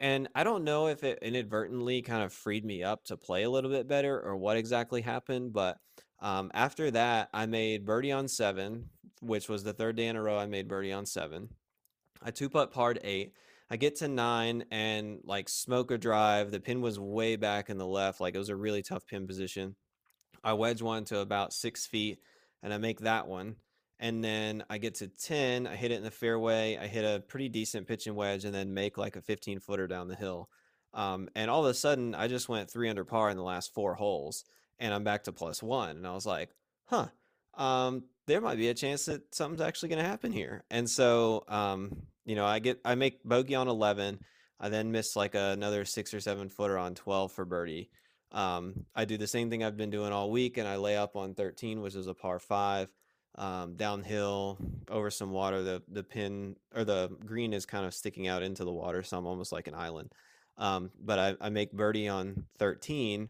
And 0.00 0.28
I 0.34 0.42
don't 0.42 0.64
know 0.64 0.88
if 0.88 1.04
it 1.04 1.18
inadvertently 1.20 2.00
kind 2.00 2.22
of 2.22 2.32
freed 2.32 2.64
me 2.64 2.82
up 2.82 3.04
to 3.04 3.18
play 3.18 3.42
a 3.42 3.50
little 3.50 3.70
bit 3.70 3.86
better 3.86 4.18
or 4.18 4.36
what 4.36 4.56
exactly 4.56 5.02
happened. 5.02 5.52
But 5.52 5.76
um, 6.20 6.50
after 6.54 6.90
that, 6.90 7.30
I 7.32 7.46
made 7.46 7.86
birdie 7.86 8.12
on 8.12 8.28
seven, 8.28 8.90
which 9.20 9.48
was 9.48 9.64
the 9.64 9.72
third 9.72 9.96
day 9.96 10.06
in 10.06 10.16
a 10.16 10.22
row 10.22 10.38
I 10.38 10.46
made 10.46 10.68
birdie 10.68 10.92
on 10.92 11.06
seven. 11.06 11.48
I 12.22 12.30
two 12.30 12.50
putt 12.50 12.72
parred 12.72 13.00
eight. 13.02 13.34
I 13.70 13.76
get 13.76 13.96
to 13.96 14.08
nine 14.08 14.64
and 14.70 15.20
like 15.24 15.48
smoke 15.48 15.90
a 15.90 15.98
drive. 15.98 16.50
The 16.50 16.60
pin 16.60 16.80
was 16.80 16.98
way 16.98 17.36
back 17.36 17.70
in 17.70 17.78
the 17.78 17.86
left. 17.86 18.20
Like 18.20 18.34
it 18.34 18.38
was 18.38 18.48
a 18.48 18.56
really 18.56 18.82
tough 18.82 19.06
pin 19.06 19.26
position. 19.26 19.76
I 20.42 20.54
wedge 20.54 20.82
one 20.82 21.04
to 21.06 21.20
about 21.20 21.52
six 21.52 21.86
feet 21.86 22.18
and 22.62 22.74
I 22.74 22.78
make 22.78 23.00
that 23.00 23.28
one. 23.28 23.56
And 24.00 24.24
then 24.24 24.64
I 24.70 24.78
get 24.78 24.96
to 24.96 25.08
10, 25.08 25.66
I 25.66 25.76
hit 25.76 25.92
it 25.92 25.96
in 25.96 26.02
the 26.02 26.10
fairway. 26.10 26.78
I 26.80 26.86
hit 26.86 27.04
a 27.04 27.20
pretty 27.20 27.48
decent 27.50 27.86
pitching 27.86 28.14
wedge 28.14 28.44
and 28.44 28.54
then 28.54 28.72
make 28.74 28.96
like 28.96 29.16
a 29.16 29.22
15 29.22 29.60
footer 29.60 29.86
down 29.86 30.08
the 30.08 30.16
hill. 30.16 30.48
Um, 30.94 31.28
and 31.36 31.50
all 31.50 31.64
of 31.64 31.70
a 31.70 31.74
sudden, 31.74 32.14
I 32.14 32.26
just 32.26 32.48
went 32.48 32.70
three 32.70 32.88
under 32.88 33.04
par 33.04 33.30
in 33.30 33.36
the 33.36 33.42
last 33.42 33.72
four 33.74 33.94
holes 33.94 34.44
and 34.80 34.92
I'm 34.92 35.04
back 35.04 35.24
to 35.24 35.32
plus 35.32 35.62
one. 35.62 35.90
And 35.90 36.06
I 36.06 36.12
was 36.12 36.26
like, 36.26 36.50
huh, 36.86 37.06
um, 37.54 38.04
there 38.26 38.40
might 38.40 38.58
be 38.58 38.68
a 38.68 38.74
chance 38.74 39.04
that 39.04 39.34
something's 39.34 39.60
actually 39.60 39.90
going 39.90 40.02
to 40.02 40.08
happen 40.08 40.32
here. 40.32 40.64
And 40.70 40.88
so, 40.88 41.44
um, 41.48 42.02
you 42.24 42.34
know, 42.34 42.46
I 42.46 42.58
get, 42.58 42.80
I 42.84 42.94
make 42.94 43.22
bogey 43.22 43.54
on 43.54 43.68
11. 43.68 44.18
I 44.58 44.68
then 44.68 44.90
miss 44.90 45.16
like 45.16 45.34
another 45.34 45.84
six 45.84 46.12
or 46.12 46.20
seven 46.20 46.48
footer 46.48 46.78
on 46.78 46.94
12 46.94 47.32
for 47.32 47.44
birdie. 47.44 47.90
Um, 48.32 48.86
I 48.94 49.04
do 49.04 49.16
the 49.16 49.26
same 49.26 49.50
thing 49.50 49.64
I've 49.64 49.76
been 49.76 49.90
doing 49.90 50.12
all 50.12 50.30
week, 50.30 50.56
and 50.56 50.68
I 50.68 50.76
lay 50.76 50.96
up 50.96 51.16
on 51.16 51.34
13, 51.34 51.80
which 51.80 51.96
is 51.96 52.06
a 52.06 52.14
par 52.14 52.38
five, 52.38 52.88
um, 53.36 53.74
downhill 53.74 54.58
over 54.88 55.10
some 55.10 55.32
water. 55.32 55.62
The 55.62 55.82
the 55.88 56.04
pin 56.04 56.54
or 56.74 56.84
the 56.84 57.08
green 57.24 57.52
is 57.52 57.66
kind 57.66 57.84
of 57.84 57.94
sticking 57.94 58.28
out 58.28 58.44
into 58.44 58.64
the 58.64 58.72
water, 58.72 59.02
so 59.02 59.18
I'm 59.18 59.26
almost 59.26 59.50
like 59.50 59.66
an 59.66 59.74
island. 59.74 60.12
Um, 60.58 60.90
but 61.00 61.18
I, 61.18 61.36
I 61.40 61.48
make 61.48 61.72
birdie 61.72 62.06
on 62.06 62.44
13 62.58 63.28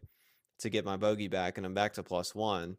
to 0.61 0.69
get 0.69 0.85
my 0.85 0.97
bogey 0.97 1.27
back, 1.27 1.57
and 1.57 1.65
I'm 1.65 1.73
back 1.73 1.93
to 1.93 2.03
plus 2.03 2.33
one. 2.33 2.77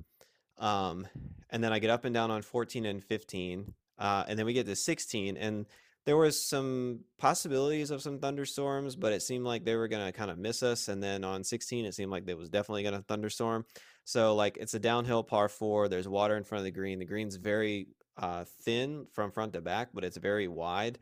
Um, 0.59 1.07
and 1.51 1.63
then 1.63 1.73
I 1.73 1.79
get 1.79 1.91
up 1.91 2.05
and 2.05 2.15
down 2.15 2.31
on 2.31 2.43
14 2.43 2.87
and 2.87 3.03
15, 3.03 3.75
uh, 3.99 4.25
and 4.27 4.39
then 4.39 4.47
we 4.47 4.53
get 4.53 4.67
to 4.67 4.77
16, 4.77 5.37
and 5.37 5.67
there 6.05 6.17
was 6.17 6.41
some 6.41 7.01
possibilities 7.19 7.91
of 7.91 8.03
some 8.03 8.19
thunderstorms, 8.19 8.97
but 8.97 9.13
it 9.13 9.23
seemed 9.23 9.45
like 9.45 9.65
they 9.65 9.77
were 9.77 9.89
going 9.89 10.05
to 10.05 10.13
kind 10.13 10.31
of 10.31 10.39
miss 10.39 10.63
us. 10.63 10.89
And 10.89 11.03
then 11.03 11.23
on 11.23 11.45
16, 11.45 11.85
it 11.85 11.95
seemed 11.95 12.11
like 12.11 12.27
there 12.27 12.37
was 12.37 12.49
definitely 12.49 12.83
going 12.83 12.97
to 12.97 13.03
thunderstorm. 13.03 13.65
So 14.05 14.35
like 14.35 14.57
it's 14.61 14.75
a 14.75 14.81
downhill 14.81 15.23
par 15.23 15.49
four. 15.49 15.89
There's 15.89 16.09
water 16.09 16.37
in 16.37 16.43
front 16.45 16.61
of 16.61 16.65
the 16.65 16.73
green. 16.73 16.99
The 16.99 17.05
green's 17.05 17.37
very 17.37 17.87
uh, 18.17 18.45
thin 18.63 19.07
from 19.13 19.31
front 19.31 19.53
to 19.53 19.61
back, 19.61 19.91
but 19.95 20.05
it's 20.05 20.17
very 20.17 20.49
wide. 20.49 20.99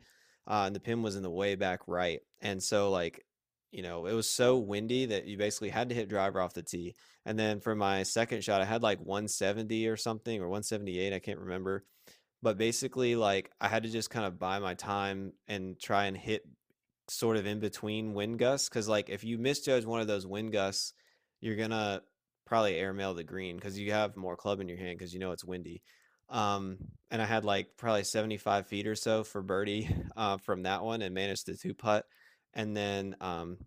Uh, 0.47 0.63
and 0.67 0.75
the 0.75 0.79
pin 0.79 1.01
was 1.01 1.15
in 1.15 1.23
the 1.23 1.29
way 1.29 1.55
back 1.55 1.81
right. 1.87 2.19
And 2.39 2.61
so 2.61 2.91
like, 2.91 3.25
you 3.71 3.83
know, 3.83 4.05
it 4.05 4.13
was 4.13 4.29
so 4.29 4.57
windy 4.57 5.05
that 5.07 5.25
you 5.25 5.37
basically 5.37 5.69
had 5.69 5.89
to 5.89 5.95
hit 5.95 6.09
driver 6.09 6.41
off 6.41 6.53
the 6.53 6.61
tee. 6.61 6.95
And 7.25 7.37
then 7.39 7.59
for 7.59 7.75
my 7.75 8.03
second 8.03 8.43
shot, 8.43 8.61
I 8.61 8.65
had 8.65 8.83
like 8.83 8.99
170 8.99 9.87
or 9.87 9.97
something 9.97 10.41
or 10.41 10.49
178. 10.49 11.13
I 11.13 11.19
can't 11.19 11.39
remember 11.39 11.85
but 12.41 12.57
basically 12.57 13.15
like 13.15 13.51
I 13.59 13.67
had 13.67 13.83
to 13.83 13.89
just 13.89 14.09
kind 14.09 14.25
of 14.25 14.39
buy 14.39 14.59
my 14.59 14.73
time 14.73 15.33
and 15.47 15.79
try 15.79 16.05
and 16.05 16.17
hit 16.17 16.43
sort 17.07 17.37
of 17.37 17.45
in 17.45 17.59
between 17.59 18.13
wind 18.13 18.39
gusts 18.39 18.69
because 18.69 18.87
like 18.87 19.09
if 19.09 19.23
you 19.23 19.37
misjudge 19.37 19.85
one 19.85 20.01
of 20.01 20.07
those 20.07 20.25
wind 20.25 20.51
gusts, 20.51 20.93
you're 21.39 21.55
gonna 21.55 22.01
probably 22.45 22.75
airmail 22.75 23.13
the 23.13 23.23
green 23.23 23.55
because 23.55 23.77
you 23.77 23.91
have 23.91 24.17
more 24.17 24.35
club 24.35 24.59
in 24.59 24.67
your 24.67 24.77
hand 24.77 24.97
because 24.97 25.13
you 25.13 25.19
know 25.19 25.31
it's 25.31 25.45
windy. 25.45 25.81
Um, 26.29 26.77
and 27.11 27.21
I 27.21 27.25
had 27.25 27.43
like 27.43 27.67
probably 27.77 28.05
75 28.05 28.67
feet 28.67 28.87
or 28.87 28.95
so 28.95 29.23
for 29.23 29.41
birdie 29.41 29.89
uh, 30.17 30.37
from 30.37 30.63
that 30.63 30.83
one 30.83 31.01
and 31.01 31.13
managed 31.13 31.45
to 31.47 31.57
two 31.57 31.73
putt. 31.73 32.05
And 32.53 32.75
then 32.75 33.15
um, 33.21 33.57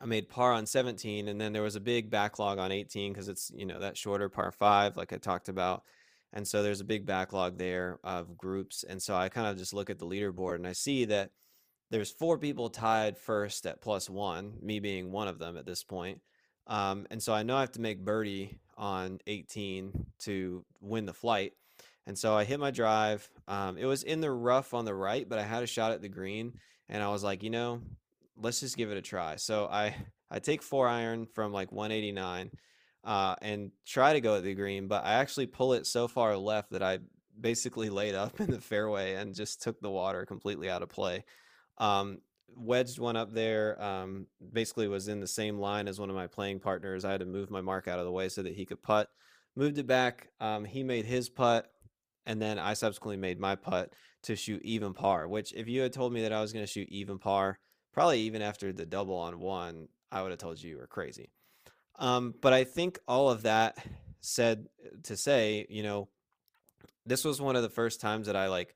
I 0.00 0.06
made 0.06 0.28
par 0.28 0.52
on 0.52 0.66
17, 0.66 1.28
and 1.28 1.40
then 1.40 1.52
there 1.52 1.62
was 1.62 1.76
a 1.76 1.80
big 1.80 2.10
backlog 2.10 2.58
on 2.58 2.72
18 2.72 3.12
because 3.12 3.28
it's 3.28 3.50
you 3.54 3.66
know 3.66 3.80
that 3.80 3.96
shorter 3.96 4.28
par 4.28 4.52
five, 4.52 4.96
like 4.96 5.12
I 5.12 5.16
talked 5.16 5.48
about. 5.48 5.82
And 6.32 6.48
so 6.48 6.62
there's 6.62 6.80
a 6.80 6.84
big 6.84 7.04
backlog 7.04 7.58
there 7.58 7.98
of 8.02 8.38
groups. 8.38 8.84
And 8.88 9.02
so 9.02 9.14
I 9.14 9.28
kind 9.28 9.46
of 9.46 9.58
just 9.58 9.74
look 9.74 9.90
at 9.90 9.98
the 9.98 10.06
leaderboard 10.06 10.56
and 10.56 10.66
I 10.66 10.72
see 10.72 11.04
that 11.06 11.30
there's 11.90 12.10
four 12.10 12.38
people 12.38 12.70
tied 12.70 13.18
first 13.18 13.66
at 13.66 13.82
plus 13.82 14.08
one, 14.08 14.54
me 14.62 14.80
being 14.80 15.12
one 15.12 15.28
of 15.28 15.38
them 15.38 15.58
at 15.58 15.66
this 15.66 15.84
point. 15.84 16.20
Um, 16.66 17.06
and 17.10 17.22
so 17.22 17.34
I 17.34 17.42
know 17.42 17.56
I 17.56 17.60
have 17.60 17.72
to 17.72 17.82
make 17.82 18.04
birdie 18.04 18.58
on 18.78 19.18
18 19.26 20.06
to 20.20 20.64
win 20.80 21.04
the 21.04 21.12
flight. 21.12 21.52
And 22.06 22.18
so 22.18 22.34
I 22.34 22.44
hit 22.44 22.58
my 22.58 22.70
drive. 22.70 23.28
Um, 23.46 23.76
it 23.76 23.84
was 23.84 24.02
in 24.02 24.20
the 24.20 24.30
rough 24.30 24.72
on 24.72 24.86
the 24.86 24.94
right, 24.94 25.28
but 25.28 25.38
I 25.38 25.42
had 25.42 25.62
a 25.62 25.66
shot 25.66 25.92
at 25.92 26.00
the 26.00 26.08
green. 26.08 26.54
And 26.88 27.02
I 27.02 27.08
was 27.08 27.22
like, 27.22 27.42
you 27.42 27.50
know, 27.50 27.82
let's 28.36 28.60
just 28.60 28.76
give 28.76 28.90
it 28.90 28.96
a 28.96 29.02
try. 29.02 29.36
So 29.36 29.66
I, 29.66 29.94
I 30.30 30.38
take 30.38 30.62
four 30.62 30.88
iron 30.88 31.26
from 31.26 31.52
like 31.52 31.72
189 31.72 32.50
uh, 33.04 33.34
and 33.42 33.70
try 33.86 34.12
to 34.12 34.20
go 34.20 34.36
at 34.36 34.44
the 34.44 34.54
green, 34.54 34.88
but 34.88 35.04
I 35.04 35.14
actually 35.14 35.46
pull 35.46 35.72
it 35.74 35.86
so 35.86 36.08
far 36.08 36.36
left 36.36 36.70
that 36.70 36.82
I 36.82 36.98
basically 37.38 37.90
laid 37.90 38.14
up 38.14 38.40
in 38.40 38.50
the 38.50 38.60
fairway 38.60 39.14
and 39.14 39.34
just 39.34 39.62
took 39.62 39.80
the 39.80 39.90
water 39.90 40.24
completely 40.26 40.70
out 40.70 40.82
of 40.82 40.88
play. 40.88 41.24
Um, 41.78 42.18
wedged 42.56 42.98
one 42.98 43.16
up 43.16 43.32
there, 43.32 43.82
um, 43.82 44.26
basically 44.52 44.88
was 44.88 45.08
in 45.08 45.20
the 45.20 45.26
same 45.26 45.58
line 45.58 45.88
as 45.88 45.98
one 45.98 46.10
of 46.10 46.16
my 46.16 46.26
playing 46.26 46.60
partners. 46.60 47.04
I 47.04 47.12
had 47.12 47.20
to 47.20 47.26
move 47.26 47.50
my 47.50 47.60
mark 47.60 47.88
out 47.88 47.98
of 47.98 48.04
the 48.04 48.12
way 48.12 48.28
so 48.28 48.42
that 48.42 48.54
he 48.54 48.66
could 48.66 48.82
putt. 48.82 49.08
Moved 49.56 49.78
it 49.78 49.86
back. 49.86 50.28
Um, 50.40 50.64
he 50.64 50.82
made 50.82 51.04
his 51.04 51.28
putt, 51.28 51.70
and 52.24 52.40
then 52.40 52.58
I 52.58 52.74
subsequently 52.74 53.18
made 53.18 53.38
my 53.38 53.54
putt 53.54 53.92
to 54.24 54.36
shoot 54.36 54.62
even 54.62 54.94
par. 54.94 55.28
Which, 55.28 55.52
if 55.52 55.68
you 55.68 55.82
had 55.82 55.92
told 55.92 56.12
me 56.12 56.22
that 56.22 56.32
I 56.32 56.40
was 56.40 56.52
going 56.52 56.64
to 56.64 56.70
shoot 56.70 56.88
even 56.88 57.18
par, 57.18 57.58
probably 57.92 58.20
even 58.22 58.42
after 58.42 58.72
the 58.72 58.86
double 58.86 59.16
on 59.16 59.40
one, 59.40 59.88
I 60.10 60.22
would 60.22 60.30
have 60.30 60.38
told 60.38 60.62
you 60.62 60.70
you 60.70 60.78
were 60.78 60.86
crazy. 60.86 61.30
Um, 61.98 62.34
but 62.40 62.52
I 62.52 62.64
think 62.64 62.98
all 63.06 63.30
of 63.30 63.42
that 63.42 63.78
said 64.20 64.68
to 65.04 65.16
say, 65.16 65.66
you 65.68 65.82
know, 65.82 66.08
this 67.04 67.24
was 67.24 67.40
one 67.40 67.56
of 67.56 67.62
the 67.62 67.68
first 67.68 68.00
times 68.00 68.26
that 68.26 68.36
I 68.36 68.48
like 68.48 68.74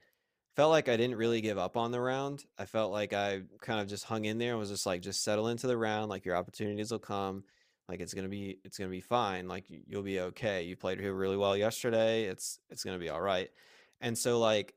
felt 0.55 0.71
like 0.71 0.89
I 0.89 0.97
didn't 0.97 1.17
really 1.17 1.41
give 1.41 1.59
up 1.59 1.77
on 1.77 1.93
the 1.93 2.01
round. 2.01 2.45
I 2.59 2.65
felt 2.65 2.93
like 2.93 3.13
I 3.13 3.43
kind 3.61 3.81
of 3.81 3.87
just 3.87 4.05
hung 4.05 4.25
in 4.25 4.39
there 4.39 4.51
and 4.51 4.59
was 4.59 4.71
just 4.71 4.87
like, 4.87 5.03
just 5.03 5.23
settle 5.23 5.49
into 5.49 5.67
the 5.67 5.77
round. 5.77 6.09
Like 6.09 6.25
your 6.25 6.37
opportunities 6.37 6.91
will 6.91 6.99
come. 6.99 7.45
Like 7.89 8.01
it's 8.01 8.15
gonna 8.15 8.29
be, 8.29 8.59
it's 8.65 8.79
gonna 8.79 8.91
be 8.91 9.01
fine. 9.01 9.49
Like 9.49 9.65
you'll 9.69 10.03
be 10.03 10.21
okay. 10.21 10.63
You 10.65 10.77
played 10.77 10.99
here 10.99 11.15
really 11.15 11.37
well 11.37 11.57
yesterday. 11.57 12.25
It's, 12.25 12.59
it's 12.71 12.85
gonna 12.85 12.99
be 12.99 13.11
all 13.11 13.21
right. 13.21 13.49
And 14.01 14.17
so 14.17 14.41
like, 14.41 14.75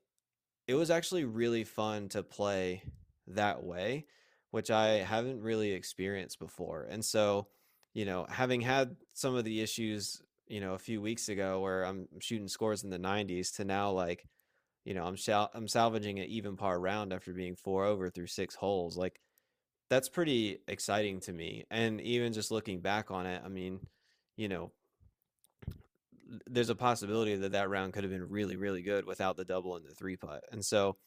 it 0.67 0.75
was 0.75 0.91
actually 0.91 1.25
really 1.25 1.63
fun 1.63 2.09
to 2.09 2.21
play 2.21 2.83
that 3.27 3.63
way, 3.63 4.05
which 4.51 4.71
I 4.71 4.97
haven't 4.97 5.41
really 5.41 5.71
experienced 5.71 6.39
before. 6.39 6.87
And 6.89 7.03
so 7.03 7.47
you 7.93 8.05
know, 8.05 8.25
having 8.29 8.61
had 8.61 8.95
some 9.13 9.35
of 9.35 9.43
the 9.43 9.61
issues, 9.61 10.21
you 10.47 10.61
know, 10.61 10.73
a 10.73 10.79
few 10.79 11.01
weeks 11.01 11.29
ago 11.29 11.59
where 11.59 11.83
I'm 11.83 12.07
shooting 12.19 12.47
scores 12.47 12.83
in 12.83 12.89
the 12.89 12.99
90s 12.99 13.51
to 13.53 13.65
now 13.65 13.91
like, 13.91 14.25
you 14.85 14.93
know, 14.93 15.03
I'm 15.03 15.17
sal- 15.17 15.51
I'm 15.53 15.67
salvaging 15.67 16.19
an 16.19 16.25
even 16.25 16.55
par 16.55 16.79
round 16.79 17.13
after 17.13 17.33
being 17.33 17.55
four 17.55 17.85
over 17.85 18.09
through 18.09 18.27
six 18.27 18.55
holes. 18.55 18.95
Like 18.97 19.19
that's 19.89 20.09
pretty 20.09 20.59
exciting 20.67 21.19
to 21.21 21.33
me. 21.33 21.65
And 21.71 21.99
even 22.01 22.33
just 22.33 22.51
looking 22.51 22.79
back 22.81 23.11
on 23.11 23.25
it, 23.25 23.41
I 23.43 23.49
mean, 23.49 23.79
you 24.37 24.47
know, 24.47 24.71
there's 26.47 26.69
a 26.69 26.75
possibility 26.75 27.35
that 27.35 27.53
that 27.53 27.69
round 27.69 27.93
could 27.93 28.03
have 28.03 28.13
been 28.13 28.29
really, 28.29 28.55
really 28.55 28.83
good 28.83 29.05
without 29.05 29.35
the 29.35 29.45
double 29.45 29.75
and 29.75 29.85
the 29.85 29.95
three 29.95 30.15
putt. 30.15 30.43
And 30.51 30.63
so, 30.63 30.97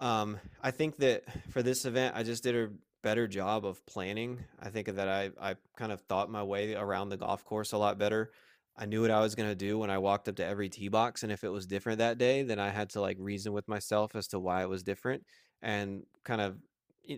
um, 0.00 0.38
I 0.62 0.70
think 0.70 0.96
that 0.98 1.24
for 1.50 1.62
this 1.62 1.84
event, 1.84 2.14
I 2.16 2.22
just 2.22 2.42
did 2.42 2.54
a 2.54 2.68
better 3.02 3.26
job 3.28 3.64
of 3.64 3.84
planning. 3.86 4.44
I 4.60 4.68
think 4.68 4.94
that 4.94 5.08
I, 5.08 5.30
I 5.40 5.56
kind 5.76 5.92
of 5.92 6.00
thought 6.02 6.30
my 6.30 6.42
way 6.42 6.74
around 6.74 7.08
the 7.08 7.16
golf 7.16 7.44
course 7.44 7.72
a 7.72 7.78
lot 7.78 7.98
better. 7.98 8.30
I 8.76 8.84
knew 8.84 9.00
what 9.00 9.10
I 9.10 9.20
was 9.20 9.34
going 9.34 9.48
to 9.48 9.54
do 9.54 9.78
when 9.78 9.90
I 9.90 9.98
walked 9.98 10.28
up 10.28 10.36
to 10.36 10.44
every 10.44 10.68
tee 10.68 10.88
box. 10.88 11.22
And 11.22 11.32
if 11.32 11.44
it 11.44 11.48
was 11.48 11.66
different 11.66 11.98
that 11.98 12.18
day, 12.18 12.42
then 12.42 12.58
I 12.58 12.68
had 12.68 12.90
to 12.90 13.00
like 13.00 13.16
reason 13.18 13.52
with 13.52 13.68
myself 13.68 14.14
as 14.14 14.28
to 14.28 14.38
why 14.38 14.62
it 14.62 14.68
was 14.68 14.82
different 14.82 15.24
and 15.62 16.02
kind 16.24 16.40
of 16.40 16.58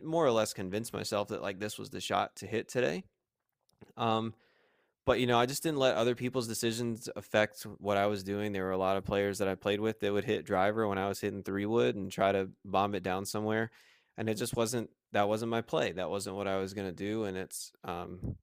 more 0.05 0.25
or 0.25 0.31
less 0.31 0.53
convince 0.53 0.93
myself 0.93 1.29
that 1.29 1.43
like 1.43 1.59
this 1.59 1.79
was 1.79 1.91
the 1.91 2.01
shot 2.01 2.37
to 2.37 2.47
hit 2.47 2.69
today. 2.69 3.05
Um, 3.97 4.35
but 5.09 5.19
you 5.19 5.27
know, 5.27 5.39
I 5.39 5.47
just 5.47 5.63
didn't 5.63 5.79
let 5.79 5.97
other 5.97 6.15
people's 6.15 6.47
decisions 6.47 7.09
affect 7.17 7.63
what 7.79 7.97
I 7.97 8.07
was 8.07 8.23
doing. 8.23 8.53
There 8.53 8.65
were 8.65 8.71
a 8.73 8.79
lot 8.79 8.97
of 8.97 9.05
players 9.05 9.39
that 9.39 9.49
I 9.49 9.55
played 9.55 9.81
with 9.81 10.01
that 10.01 10.13
would 10.13 10.25
hit 10.25 10.45
driver 10.45 10.87
when 10.87 10.99
I 10.99 11.09
was 11.09 11.21
hitting 11.21 11.43
three 11.43 11.67
wood 11.67 11.97
and 11.97 12.13
try 12.13 12.31
to 12.31 12.51
bomb 12.65 12.95
it 12.95 13.03
down 13.03 13.25
somewhere 13.25 13.71
and 14.19 14.29
it 14.29 14.35
just 14.35 14.57
wasn't 14.57 14.91
that 15.13 15.29
wasn't 15.29 15.51
my 15.51 15.63
play. 15.63 15.93
That 15.93 16.11
wasn't 16.11 16.37
what 16.37 16.47
I 16.47 16.59
was 16.59 16.75
going 16.75 16.89
to 16.89 16.93
do. 16.93 17.25
And 17.25 17.37
it's, 17.37 17.73
um, 17.85 18.37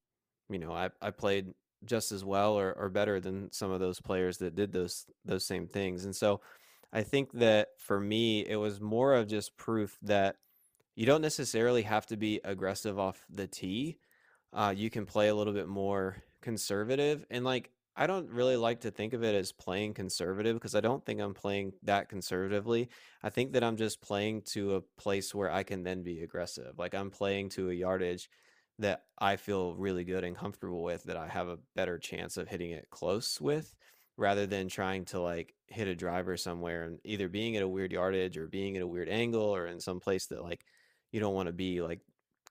you 0.49 0.57
know, 0.57 0.71
I, 0.71 0.89
I 1.01 1.11
played 1.11 1.53
just 1.83 2.11
as 2.11 2.25
well 2.25 2.53
or, 2.57 2.73
or 2.73 2.89
better 2.89 3.19
than 3.19 3.51
some 3.51 3.69
of 3.69 3.79
those 3.79 4.01
players 4.01 4.39
that 4.39 4.55
did 4.55 4.71
those, 4.71 5.05
those 5.25 5.45
same 5.45 5.67
things. 5.67 6.05
And 6.05 6.15
so 6.15 6.41
I 6.91 7.03
think 7.03 7.31
that 7.33 7.67
for 7.77 7.99
me, 7.99 8.45
it 8.47 8.55
was 8.55 8.81
more 8.81 9.13
of 9.13 9.27
just 9.27 9.55
proof 9.57 9.97
that 10.01 10.37
you 10.95 11.05
don't 11.05 11.21
necessarily 11.21 11.83
have 11.83 12.07
to 12.07 12.17
be 12.17 12.41
aggressive 12.43 12.97
off 12.97 13.23
the 13.29 13.45
tee. 13.45 13.99
Uh, 14.53 14.73
you 14.75 14.89
can 14.89 15.05
play 15.05 15.27
a 15.27 15.35
little 15.35 15.53
bit 15.53 15.67
more 15.67 16.23
conservative. 16.45 17.25
And 17.31 17.43
like, 17.43 17.71
I 17.97 18.05
don't 18.07 18.29
really 18.29 18.55
like 18.55 18.81
to 18.81 18.91
think 18.91 19.13
of 19.13 19.23
it 19.23 19.33
as 19.33 19.51
playing 19.51 19.95
conservative 19.95 20.55
because 20.55 20.75
I 20.75 20.79
don't 20.79 21.03
think 21.03 21.19
I'm 21.19 21.33
playing 21.33 21.73
that 21.83 22.07
conservatively. 22.07 22.89
I 23.23 23.29
think 23.29 23.53
that 23.53 23.63
I'm 23.63 23.77
just 23.77 23.99
playing 23.99 24.43
to 24.53 24.75
a 24.75 24.81
place 25.01 25.33
where 25.33 25.51
I 25.51 25.63
can 25.63 25.83
then 25.83 26.03
be 26.03 26.21
aggressive. 26.21 26.77
Like 26.77 26.93
I'm 26.93 27.09
playing 27.09 27.49
to 27.49 27.71
a 27.71 27.73
yardage 27.73 28.29
that 28.77 29.05
I 29.17 29.37
feel 29.37 29.73
really 29.75 30.03
good 30.03 30.23
and 30.23 30.35
comfortable 30.35 30.83
with 30.83 31.05
that 31.05 31.17
I 31.17 31.27
have 31.27 31.47
a 31.47 31.57
better 31.75 31.97
chance 31.97 32.37
of 32.37 32.47
hitting 32.47 32.71
it 32.71 32.89
close 32.91 33.41
with 33.41 33.73
rather 34.17 34.45
than 34.45 34.67
trying 34.67 35.05
to 35.05 35.19
like 35.19 35.55
hit 35.67 35.87
a 35.87 35.95
driver 35.95 36.37
somewhere 36.37 36.83
and 36.83 36.99
either 37.05 37.27
being 37.27 37.55
at 37.55 37.63
a 37.63 37.67
weird 37.67 37.91
yardage 37.91 38.37
or 38.37 38.47
being 38.47 38.75
at 38.75 38.83
a 38.83 38.87
weird 38.87 39.09
angle 39.09 39.55
or 39.55 39.65
in 39.65 39.79
some 39.79 39.99
place 39.99 40.27
that 40.27 40.43
like 40.43 40.63
you 41.11 41.19
don't 41.19 41.33
want 41.33 41.47
to 41.47 41.53
be 41.53 41.81
like 41.81 42.01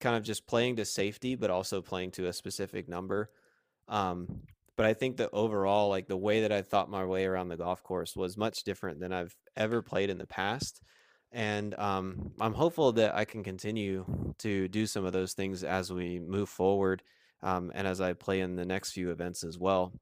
kind 0.00 0.16
of 0.16 0.24
just 0.24 0.46
playing 0.46 0.76
to 0.76 0.84
safety 0.84 1.36
but 1.36 1.50
also 1.50 1.80
playing 1.80 2.10
to 2.10 2.26
a 2.26 2.32
specific 2.32 2.88
number 2.88 3.30
um, 3.88 4.42
but 4.76 4.86
I 4.86 4.94
think 4.94 5.18
that 5.18 5.30
overall, 5.32 5.88
like 5.88 6.08
the 6.08 6.16
way 6.16 6.42
that 6.42 6.52
I 6.52 6.62
thought 6.62 6.90
my 6.90 7.04
way 7.04 7.24
around 7.24 7.48
the 7.48 7.56
golf 7.56 7.82
course 7.82 8.16
was 8.16 8.36
much 8.36 8.64
different 8.64 9.00
than 9.00 9.12
I've 9.12 9.34
ever 9.56 9.82
played 9.82 10.10
in 10.10 10.18
the 10.18 10.26
past. 10.26 10.80
And 11.32 11.74
um, 11.78 12.32
I'm 12.40 12.54
hopeful 12.54 12.92
that 12.92 13.14
I 13.14 13.24
can 13.24 13.42
continue 13.42 14.04
to 14.38 14.68
do 14.68 14.86
some 14.86 15.04
of 15.04 15.12
those 15.12 15.34
things 15.34 15.64
as 15.64 15.92
we 15.92 16.20
move 16.20 16.48
forward 16.48 17.02
um, 17.42 17.72
and 17.74 17.86
as 17.86 18.00
I 18.00 18.12
play 18.14 18.40
in 18.40 18.56
the 18.56 18.64
next 18.64 18.92
few 18.92 19.10
events 19.10 19.44
as 19.44 19.58
well. 19.58 19.92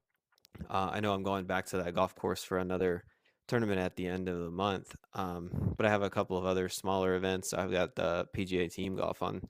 Uh, 0.69 0.91
I 0.93 0.99
know 0.99 1.13
I'm 1.13 1.23
going 1.23 1.45
back 1.45 1.65
to 1.67 1.77
that 1.77 1.95
golf 1.95 2.15
course 2.15 2.43
for 2.43 2.59
another 2.59 3.03
tournament 3.47 3.79
at 3.79 3.95
the 3.95 4.07
end 4.07 4.29
of 4.29 4.39
the 4.39 4.51
month, 4.51 4.95
um, 5.13 5.73
but 5.75 5.85
I 5.85 5.89
have 5.89 6.03
a 6.03 6.09
couple 6.09 6.37
of 6.37 6.45
other 6.45 6.69
smaller 6.69 7.15
events. 7.15 7.53
I've 7.53 7.71
got 7.71 7.95
the 7.95 8.27
PGA 8.35 8.71
Team 8.71 8.95
Golf 8.95 9.21
on 9.21 9.41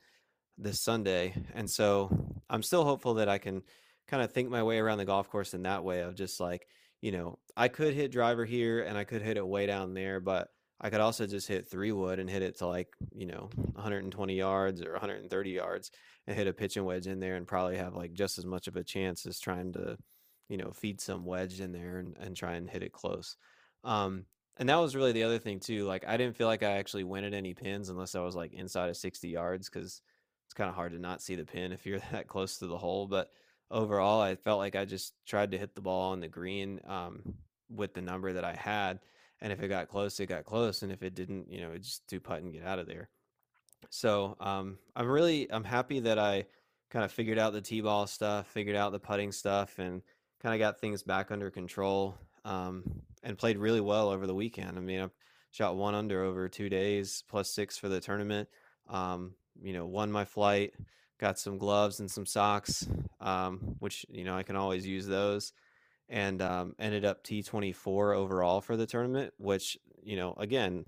this 0.58 0.82
Sunday, 0.82 1.36
and 1.54 1.70
so 1.70 2.10
I'm 2.50 2.64
still 2.64 2.86
hopeful 2.86 3.16
that 3.16 3.30
I 3.30 3.38
can 3.38 3.64
kind 4.08 4.24
of 4.24 4.32
think 4.32 4.50
my 4.50 4.64
way 4.64 4.80
around 4.80 4.98
the 4.98 5.06
golf 5.06 5.30
course 5.30 5.54
in 5.54 5.64
that 5.64 5.84
way 5.84 6.02
of 6.02 6.16
just 6.16 6.40
like, 6.40 6.68
you 7.02 7.12
know, 7.12 7.40
I 7.56 7.68
could 7.68 7.94
hit 7.94 8.12
driver 8.12 8.46
here 8.46 8.82
and 8.84 8.98
I 8.98 9.04
could 9.04 9.22
hit 9.22 9.38
it 9.38 9.46
way 9.46 9.66
down 9.66 9.94
there, 9.94 10.20
but 10.20 10.50
I 10.80 10.90
could 10.90 11.02
also 11.02 11.26
just 11.26 11.48
hit 11.48 11.70
three 11.70 11.92
wood 11.92 12.20
and 12.20 12.30
hit 12.30 12.42
it 12.42 12.58
to 12.60 12.68
like, 12.68 12.90
you 13.14 13.26
know, 13.26 13.50
120 13.74 14.36
yards 14.36 14.82
or 14.82 14.92
130 14.92 15.50
yards 15.50 15.92
and 16.28 16.36
hit 16.36 16.48
a 16.48 16.54
pitching 16.54 16.86
wedge 16.86 17.08
in 17.08 17.20
there 17.20 17.36
and 17.36 17.48
probably 17.48 17.78
have 17.78 17.96
like 17.96 18.14
just 18.14 18.38
as 18.38 18.46
much 18.46 18.68
of 18.68 18.76
a 18.76 18.84
chance 18.84 19.26
as 19.26 19.40
trying 19.40 19.74
to, 19.74 19.98
you 20.50 20.58
know, 20.58 20.72
feed 20.72 21.00
some 21.00 21.26
wedge 21.26 21.62
in 21.62 21.72
there 21.72 22.00
and, 22.00 22.18
and 22.20 22.36
try 22.36 22.56
and 22.56 22.70
hit 22.70 22.84
it 22.84 22.92
close. 22.92 23.38
Um, 23.84 24.26
and 24.58 24.70
that 24.70 24.76
was 24.76 24.96
really 24.96 25.14
the 25.14 25.24
other 25.24 25.40
thing 25.40 25.60
too. 25.60 25.86
Like 25.86 26.06
I 26.08 26.18
didn't 26.18 26.36
feel 26.36 26.48
like 26.48 26.64
I 26.64 26.74
actually 26.74 27.06
went 27.06 27.26
at 27.26 27.34
any 27.34 27.54
pins 27.54 27.90
unless 27.90 28.16
I 28.16 28.20
was 28.20 28.36
like 28.36 28.54
inside 28.54 28.90
of 28.90 28.98
60 28.98 29.28
yards 29.30 29.70
because 29.70 30.02
it's 30.46 30.54
kind 30.54 30.70
of 30.70 30.76
hard 30.76 30.92
to 30.92 31.00
not 31.00 31.22
see 31.22 31.36
the 31.36 31.46
pin 31.46 31.72
if 31.72 31.86
you're 31.86 32.00
that 32.12 32.28
close 32.28 32.58
to 32.58 32.68
the 32.68 32.78
hole. 32.78 33.08
But 33.08 33.30
overall, 33.72 34.22
I 34.22 34.36
felt 34.36 34.60
like 34.60 34.76
I 34.76 34.86
just 34.86 35.14
tried 35.26 35.52
to 35.52 35.58
hit 35.58 35.76
the 35.76 35.82
ball 35.82 36.12
on 36.12 36.20
the 36.20 36.28
green 36.28 36.80
um, 36.88 37.22
with 37.70 37.94
the 37.94 38.02
number 38.02 38.34
that 38.34 38.44
I 38.44 38.54
had. 38.54 39.00
And 39.42 39.52
if 39.52 39.62
it 39.62 39.68
got 39.68 39.90
close, 39.90 40.20
it 40.20 40.28
got 40.28 40.46
close. 40.46 40.84
And 40.84 40.92
if 40.92 41.04
it 41.04 41.16
didn't, 41.16 41.52
you 41.52 41.62
know, 41.62 41.78
just 41.78 42.08
do 42.08 42.20
putt 42.20 42.42
and 42.42 42.54
get 42.54 42.66
out 42.66 42.80
of 42.80 42.88
there. 42.88 43.10
So 43.90 44.38
um, 44.40 44.78
I'm 44.96 45.08
really 45.08 45.52
I'm 45.52 45.64
happy 45.64 46.00
that 46.02 46.18
I 46.18 46.46
kind 46.90 47.04
of 47.04 47.12
figured 47.12 47.40
out 47.40 47.54
the 47.54 47.62
t-ball 47.62 48.08
stuff, 48.08 48.48
figured 48.48 48.76
out 48.76 48.92
the 48.92 49.00
putting 49.00 49.32
stuff, 49.32 49.80
and 49.80 50.02
kind 50.42 50.56
of 50.56 50.60
got 50.60 50.80
things 50.80 51.04
back 51.04 51.32
under 51.32 51.50
control. 51.50 52.16
Um, 52.46 52.84
and 53.24 53.38
played 53.38 53.58
really 53.58 53.80
well 53.80 54.10
over 54.10 54.28
the 54.28 54.36
weekend. 54.36 54.78
I 54.78 54.82
mean, 54.82 55.00
I 55.00 55.08
shot 55.52 55.78
one 55.78 55.96
under 55.96 56.24
over 56.24 56.50
two 56.50 56.68
days, 56.70 57.24
plus 57.30 57.50
six 57.50 57.78
for 57.78 57.88
the 57.88 58.02
tournament. 58.02 58.50
Um, 58.90 59.36
you 59.62 59.74
know, 59.74 59.86
won 59.86 60.12
my 60.12 60.26
flight 60.26 60.74
got 61.24 61.40
some 61.40 61.58
gloves 61.58 62.02
and 62.02 62.12
some 62.12 62.26
socks, 62.26 62.86
um, 63.22 63.78
which 63.80 64.06
you 64.10 64.26
know 64.26 64.36
I 64.36 64.44
can 64.44 64.58
always 64.58 64.86
use 64.86 65.08
those, 65.08 65.54
and 66.10 66.42
um, 66.42 66.76
ended 66.80 67.06
up 67.06 67.24
T24 67.24 68.14
overall 68.14 68.60
for 68.60 68.76
the 68.76 68.86
tournament, 68.86 69.34
which 69.38 69.78
you 70.04 70.18
know 70.18 70.34
again 70.38 70.86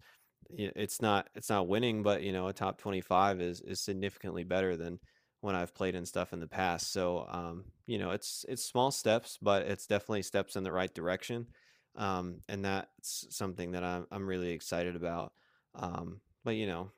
it's 0.49 1.01
not 1.01 1.29
it's 1.35 1.49
not 1.49 1.69
winning, 1.69 2.03
but 2.03 2.21
you 2.21 2.33
know 2.33 2.47
a 2.49 2.53
top 2.53 2.77
25 2.79 3.39
is 3.39 3.61
is 3.61 3.79
significantly 3.79 4.43
better 4.43 4.75
than 4.75 4.99
when 5.39 5.55
I've 5.55 5.73
played 5.73 5.95
in 5.95 6.05
stuff 6.05 6.33
in 6.33 6.41
the 6.41 6.47
past. 6.47 6.91
So 6.91 7.25
um, 7.31 7.63
you 7.87 7.97
know 7.97 8.11
it's 8.11 8.45
it's 8.49 8.63
small 8.65 8.91
steps, 8.91 9.39
but 9.41 9.63
it's 9.63 9.87
definitely 9.87 10.23
steps 10.23 10.57
in 10.57 10.63
the 10.63 10.71
right 10.73 10.93
direction, 10.93 11.47
um, 11.95 12.41
and 12.49 12.65
that's 12.65 13.25
something 13.29 13.71
that 13.71 13.85
I'm 13.85 14.05
I'm 14.11 14.27
really 14.27 14.51
excited 14.51 14.97
about. 14.97 15.31
Um, 15.75 16.19
but 16.43 16.57
you 16.57 16.67
know 16.67 16.91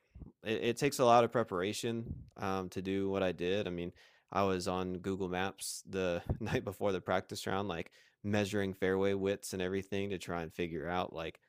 it, 0.44 0.64
it 0.64 0.78
takes 0.78 1.00
a 1.00 1.06
lot 1.06 1.24
of 1.24 1.32
preparation 1.32 2.14
um, 2.38 2.70
to 2.70 2.82
do 2.82 3.10
what 3.10 3.24
I 3.24 3.32
did. 3.32 3.68
I 3.68 3.72
mean, 3.72 3.92
I 4.32 4.44
was 4.44 4.68
on 4.68 4.98
Google 4.98 5.30
Maps 5.30 5.84
the 5.88 6.22
night 6.40 6.64
before 6.64 6.92
the 6.92 7.02
practice 7.02 7.46
round, 7.48 7.68
like 7.68 7.92
measuring 8.24 8.74
fairway 8.74 9.14
widths 9.14 9.54
and 9.54 9.62
everything 9.62 10.10
to 10.10 10.18
try 10.18 10.42
and 10.42 10.54
figure 10.54 10.88
out 10.88 11.14
like 11.14 11.40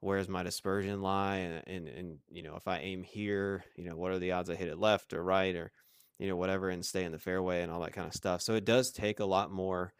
where's 0.00 0.28
my 0.28 0.42
dispersion 0.42 1.00
lie 1.00 1.36
and, 1.36 1.62
and 1.66 1.88
and 1.88 2.18
you 2.30 2.42
know 2.42 2.56
if 2.56 2.68
I 2.68 2.78
aim 2.78 3.02
here, 3.02 3.64
you 3.76 3.84
know 3.84 3.96
what 3.96 4.10
are 4.10 4.18
the 4.18 4.32
odds 4.32 4.50
I 4.50 4.54
hit 4.54 4.68
it 4.68 4.78
left 4.78 5.12
or 5.12 5.22
right 5.22 5.54
or 5.54 5.70
you 6.18 6.28
know 6.28 6.36
whatever 6.36 6.68
and 6.68 6.84
stay 6.84 7.04
in 7.04 7.12
the 7.12 7.18
fairway 7.18 7.62
and 7.62 7.70
all 7.70 7.80
that 7.80 7.92
kind 7.92 8.06
of 8.06 8.14
stuff. 8.14 8.42
So 8.42 8.54
it 8.54 8.64
does 8.64 8.90
take 8.90 9.20
a 9.20 9.24
lot 9.24 9.50
more 9.50 9.92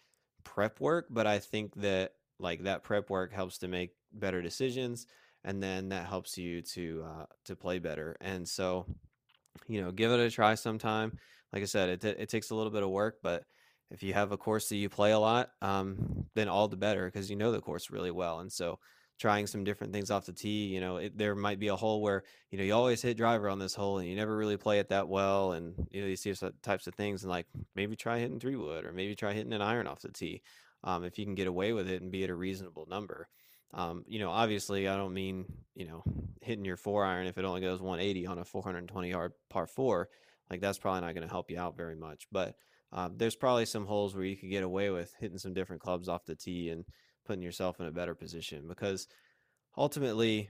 prep 0.44 0.80
work, 0.80 1.06
but 1.10 1.26
I 1.26 1.38
think 1.38 1.74
that 1.76 2.12
like 2.38 2.64
that 2.64 2.82
prep 2.82 3.10
work 3.10 3.32
helps 3.32 3.58
to 3.58 3.68
make 3.68 3.94
better 4.12 4.42
decisions 4.42 5.06
and 5.44 5.62
then 5.62 5.90
that 5.90 6.06
helps 6.06 6.38
you 6.38 6.62
to 6.62 7.04
uh, 7.06 7.26
to 7.46 7.56
play 7.56 7.78
better. 7.78 8.16
And 8.20 8.48
so, 8.48 8.86
you 9.68 9.80
know, 9.80 9.92
give 9.92 10.10
it 10.10 10.20
a 10.20 10.30
try 10.30 10.54
sometime. 10.54 11.18
Like 11.52 11.62
I 11.62 11.66
said, 11.66 11.88
it 11.90 12.04
it 12.04 12.28
takes 12.28 12.50
a 12.50 12.54
little 12.54 12.72
bit 12.72 12.82
of 12.82 12.90
work, 12.90 13.18
but 13.22 13.44
if 13.90 14.02
you 14.02 14.14
have 14.14 14.32
a 14.32 14.36
course 14.36 14.68
that 14.68 14.76
you 14.76 14.88
play 14.88 15.12
a 15.12 15.18
lot, 15.18 15.50
um, 15.62 16.26
then 16.34 16.48
all 16.48 16.68
the 16.68 16.76
better 16.76 17.06
because 17.06 17.30
you 17.30 17.36
know 17.36 17.52
the 17.52 17.60
course 17.60 17.90
really 17.90 18.10
well. 18.10 18.40
And 18.40 18.52
so, 18.52 18.80
trying 19.18 19.46
some 19.46 19.62
different 19.62 19.92
things 19.92 20.10
off 20.10 20.26
the 20.26 20.32
tee, 20.32 20.66
you 20.66 20.80
know, 20.80 20.96
it, 20.96 21.16
there 21.16 21.36
might 21.36 21.60
be 21.60 21.68
a 21.68 21.76
hole 21.76 22.02
where 22.02 22.24
you 22.50 22.58
know 22.58 22.64
you 22.64 22.74
always 22.74 23.02
hit 23.02 23.16
driver 23.16 23.48
on 23.48 23.58
this 23.60 23.74
hole 23.74 23.98
and 23.98 24.08
you 24.08 24.16
never 24.16 24.36
really 24.36 24.56
play 24.56 24.78
it 24.80 24.88
that 24.88 25.08
well, 25.08 25.52
and 25.52 25.74
you 25.90 26.00
know 26.02 26.08
you 26.08 26.16
see 26.16 26.34
types 26.62 26.86
of 26.86 26.94
things, 26.94 27.22
and 27.22 27.30
like 27.30 27.46
maybe 27.74 27.96
try 27.96 28.18
hitting 28.18 28.40
three 28.40 28.56
wood 28.56 28.84
or 28.84 28.92
maybe 28.92 29.14
try 29.14 29.32
hitting 29.32 29.52
an 29.52 29.62
iron 29.62 29.86
off 29.86 30.00
the 30.00 30.10
tee. 30.10 30.42
Um, 30.82 31.04
if 31.04 31.18
you 31.18 31.24
can 31.24 31.34
get 31.34 31.46
away 31.46 31.72
with 31.72 31.88
it 31.88 32.02
and 32.02 32.10
be 32.12 32.24
at 32.24 32.30
a 32.30 32.34
reasonable 32.34 32.86
number. 32.86 33.28
Um, 33.74 34.04
you 34.06 34.18
know, 34.20 34.30
obviously, 34.30 34.88
I 34.88 34.96
don't 34.96 35.14
mean 35.14 35.46
you 35.74 35.86
know 35.86 36.02
hitting 36.40 36.64
your 36.64 36.76
four 36.76 37.04
iron 37.04 37.26
if 37.26 37.38
it 37.38 37.44
only 37.44 37.60
goes 37.60 37.80
180 37.80 38.26
on 38.26 38.38
a 38.38 38.44
420 38.44 39.10
yard 39.10 39.32
par 39.50 39.66
four. 39.66 40.08
Like 40.50 40.60
that's 40.60 40.78
probably 40.78 41.00
not 41.00 41.14
going 41.14 41.26
to 41.26 41.32
help 41.32 41.50
you 41.50 41.58
out 41.58 41.76
very 41.76 41.96
much. 41.96 42.26
But 42.30 42.54
um, 42.92 43.14
there's 43.16 43.36
probably 43.36 43.66
some 43.66 43.86
holes 43.86 44.14
where 44.14 44.24
you 44.24 44.36
could 44.36 44.50
get 44.50 44.62
away 44.62 44.90
with 44.90 45.12
hitting 45.18 45.38
some 45.38 45.52
different 45.52 45.82
clubs 45.82 46.08
off 46.08 46.26
the 46.26 46.36
tee 46.36 46.70
and 46.70 46.84
putting 47.26 47.42
yourself 47.42 47.80
in 47.80 47.86
a 47.86 47.92
better 47.92 48.14
position 48.14 48.68
because 48.68 49.08
ultimately 49.76 50.48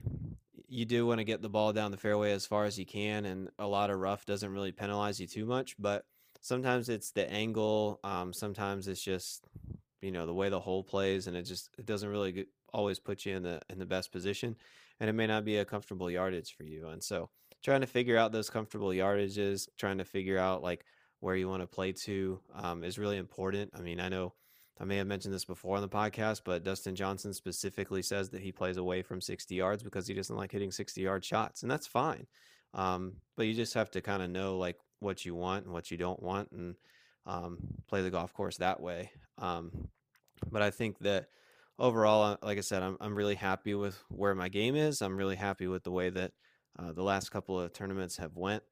you 0.67 0.85
do 0.85 1.05
want 1.05 1.19
to 1.19 1.23
get 1.23 1.41
the 1.41 1.49
ball 1.49 1.73
down 1.73 1.91
the 1.91 1.97
fairway 1.97 2.31
as 2.31 2.45
far 2.45 2.65
as 2.65 2.77
you 2.77 2.85
can 2.85 3.25
and 3.25 3.49
a 3.57 3.65
lot 3.65 3.89
of 3.89 3.99
rough 3.99 4.25
doesn't 4.25 4.51
really 4.51 4.71
penalize 4.71 5.19
you 5.19 5.27
too 5.27 5.45
much 5.45 5.75
but 5.79 6.05
sometimes 6.41 6.89
it's 6.89 7.11
the 7.11 7.31
angle 7.31 7.99
um, 8.03 8.33
sometimes 8.33 8.87
it's 8.87 9.01
just 9.01 9.47
you 10.01 10.11
know 10.11 10.25
the 10.25 10.33
way 10.33 10.49
the 10.49 10.59
hole 10.59 10.83
plays 10.83 11.27
and 11.27 11.35
it 11.35 11.43
just 11.43 11.69
it 11.77 11.85
doesn't 11.85 12.09
really 12.09 12.45
always 12.73 12.99
put 12.99 13.25
you 13.25 13.35
in 13.35 13.43
the 13.43 13.59
in 13.69 13.79
the 13.79 13.85
best 13.85 14.11
position 14.11 14.55
and 14.99 15.09
it 15.09 15.13
may 15.13 15.27
not 15.27 15.45
be 15.45 15.57
a 15.57 15.65
comfortable 15.65 16.09
yardage 16.09 16.55
for 16.55 16.63
you 16.63 16.87
and 16.87 17.03
so 17.03 17.29
trying 17.63 17.81
to 17.81 17.87
figure 17.87 18.17
out 18.17 18.31
those 18.31 18.49
comfortable 18.49 18.89
yardages 18.89 19.67
trying 19.77 19.97
to 19.97 20.05
figure 20.05 20.37
out 20.37 20.61
like 20.61 20.85
where 21.19 21.35
you 21.35 21.49
want 21.49 21.61
to 21.61 21.67
play 21.67 21.91
to 21.91 22.39
um, 22.53 22.83
is 22.83 22.99
really 22.99 23.17
important. 23.17 23.71
I 23.73 23.81
mean 23.81 23.99
i 23.99 24.09
know 24.09 24.33
i 24.79 24.83
may 24.83 24.97
have 24.97 25.07
mentioned 25.07 25.33
this 25.33 25.45
before 25.45 25.77
on 25.77 25.81
the 25.81 25.89
podcast 25.89 26.41
but 26.43 26.63
dustin 26.63 26.95
johnson 26.95 27.33
specifically 27.33 28.01
says 28.01 28.29
that 28.29 28.41
he 28.41 28.51
plays 28.51 28.77
away 28.77 29.01
from 29.01 29.21
60 29.21 29.55
yards 29.55 29.83
because 29.83 30.05
he 30.05 30.13
doesn't 30.13 30.35
like 30.35 30.51
hitting 30.51 30.71
60 30.71 31.01
yard 31.01 31.23
shots 31.23 31.61
and 31.61 31.71
that's 31.71 31.87
fine 31.87 32.27
um, 32.73 33.13
but 33.37 33.47
you 33.47 33.53
just 33.53 33.73
have 33.73 33.89
to 33.91 34.01
kind 34.01 34.21
of 34.21 34.29
know 34.29 34.57
like 34.57 34.77
what 34.99 35.23
you 35.23 35.33
want 35.33 35.63
and 35.63 35.73
what 35.73 35.91
you 35.91 35.97
don't 35.97 36.21
want 36.21 36.51
and 36.51 36.75
um, 37.25 37.57
play 37.87 38.01
the 38.01 38.11
golf 38.11 38.33
course 38.33 38.57
that 38.57 38.79
way 38.79 39.11
um, 39.37 39.71
but 40.51 40.61
i 40.61 40.69
think 40.69 40.97
that 40.99 41.27
overall, 41.79 42.23
uh, 42.23 42.37
like 42.41 42.57
I 42.57 42.61
said, 42.61 42.83
I'm 42.83 42.97
I'm 42.99 43.15
really 43.15 43.35
happy 43.35 43.73
with 43.75 44.01
where 44.09 44.35
my 44.35 44.49
game 44.49 44.75
is. 44.75 45.01
I'm 45.01 45.17
really 45.17 45.35
happy 45.35 45.67
with 45.67 45.83
the 45.83 45.91
way 45.91 46.09
that 46.09 46.31
uh, 46.77 46.91
the 46.91 47.03
last 47.03 47.31
couple 47.31 47.59
of 47.59 47.73
tournaments 47.73 48.17
have 48.17 48.35
went. 48.35 48.63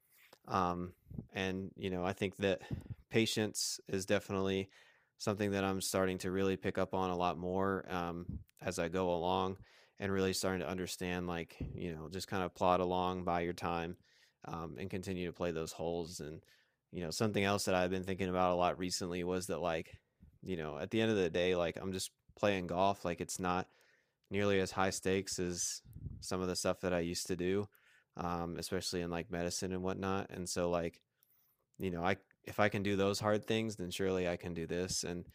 Um, 0.48 0.94
and 1.34 1.72
you 1.76 1.90
know, 1.90 2.04
I 2.04 2.14
think 2.14 2.38
that 2.38 2.62
patience 3.10 3.80
is 3.88 4.06
definitely 4.06 4.70
something 5.18 5.52
that 5.52 5.64
I'm 5.64 5.82
starting 5.82 6.18
to 6.20 6.32
really 6.32 6.58
pick 6.58 6.78
up 6.78 6.94
on 6.94 7.10
a 7.10 7.16
lot 7.16 7.38
more 7.38 7.86
um, 7.90 8.26
as 8.62 8.80
I 8.80 8.90
go 8.90 9.14
along, 9.14 9.58
and 10.00 10.12
really 10.12 10.34
starting 10.34 10.62
to 10.62 10.70
understand, 10.70 11.28
like 11.28 11.56
you 11.74 11.94
know, 11.94 12.10
just 12.10 12.28
kind 12.28 12.44
of 12.44 12.56
plod 12.56 12.80
along 12.80 13.24
by 13.24 13.42
your 13.42 13.54
time 13.54 13.98
um, 14.46 14.76
and 14.80 14.90
continue 14.90 15.28
to 15.28 15.34
play 15.34 15.52
those 15.52 15.72
holes. 15.72 16.20
And 16.20 16.42
you 16.94 17.04
know, 17.04 17.10
something 17.10 17.44
else 17.44 17.66
that 17.66 17.74
I've 17.74 17.90
been 17.90 18.04
thinking 18.04 18.30
about 18.30 18.52
a 18.52 18.56
lot 18.56 18.78
recently 18.78 19.24
was 19.24 19.48
that 19.48 19.60
like, 19.60 19.98
you 20.44 20.56
know, 20.56 20.78
at 20.78 20.92
the 20.92 21.02
end 21.02 21.10
of 21.10 21.18
the 21.18 21.30
day, 21.30 21.56
like 21.56 21.76
I'm 21.82 21.92
just 21.92 22.12
playing 22.38 22.68
golf. 22.68 23.04
Like 23.04 23.20
it's 23.20 23.40
not 23.40 23.68
nearly 24.30 24.60
as 24.60 24.70
high 24.70 24.92
stakes 24.92 25.40
as 25.40 25.82
some 26.22 26.40
of 26.40 26.48
the 26.48 26.56
stuff 26.56 26.82
that 26.82 26.94
I 26.94 27.00
used 27.00 27.28
to 27.28 27.36
do, 27.36 27.68
um, 28.16 28.58
especially 28.60 29.02
in 29.02 29.10
like 29.10 29.32
medicine 29.32 29.74
and 29.74 29.82
whatnot. 29.82 30.30
And 30.30 30.48
so 30.48 30.70
like, 30.70 31.02
you 31.80 31.90
know, 31.90 32.04
I 32.04 32.18
if 32.44 32.60
I 32.60 32.70
can 32.70 32.84
do 32.84 32.96
those 32.96 33.20
hard 33.20 33.46
things, 33.46 33.76
then 33.76 33.90
surely 33.90 34.30
I 34.30 34.38
can 34.38 34.54
do 34.54 34.68
this. 34.68 35.04
And 35.04 35.26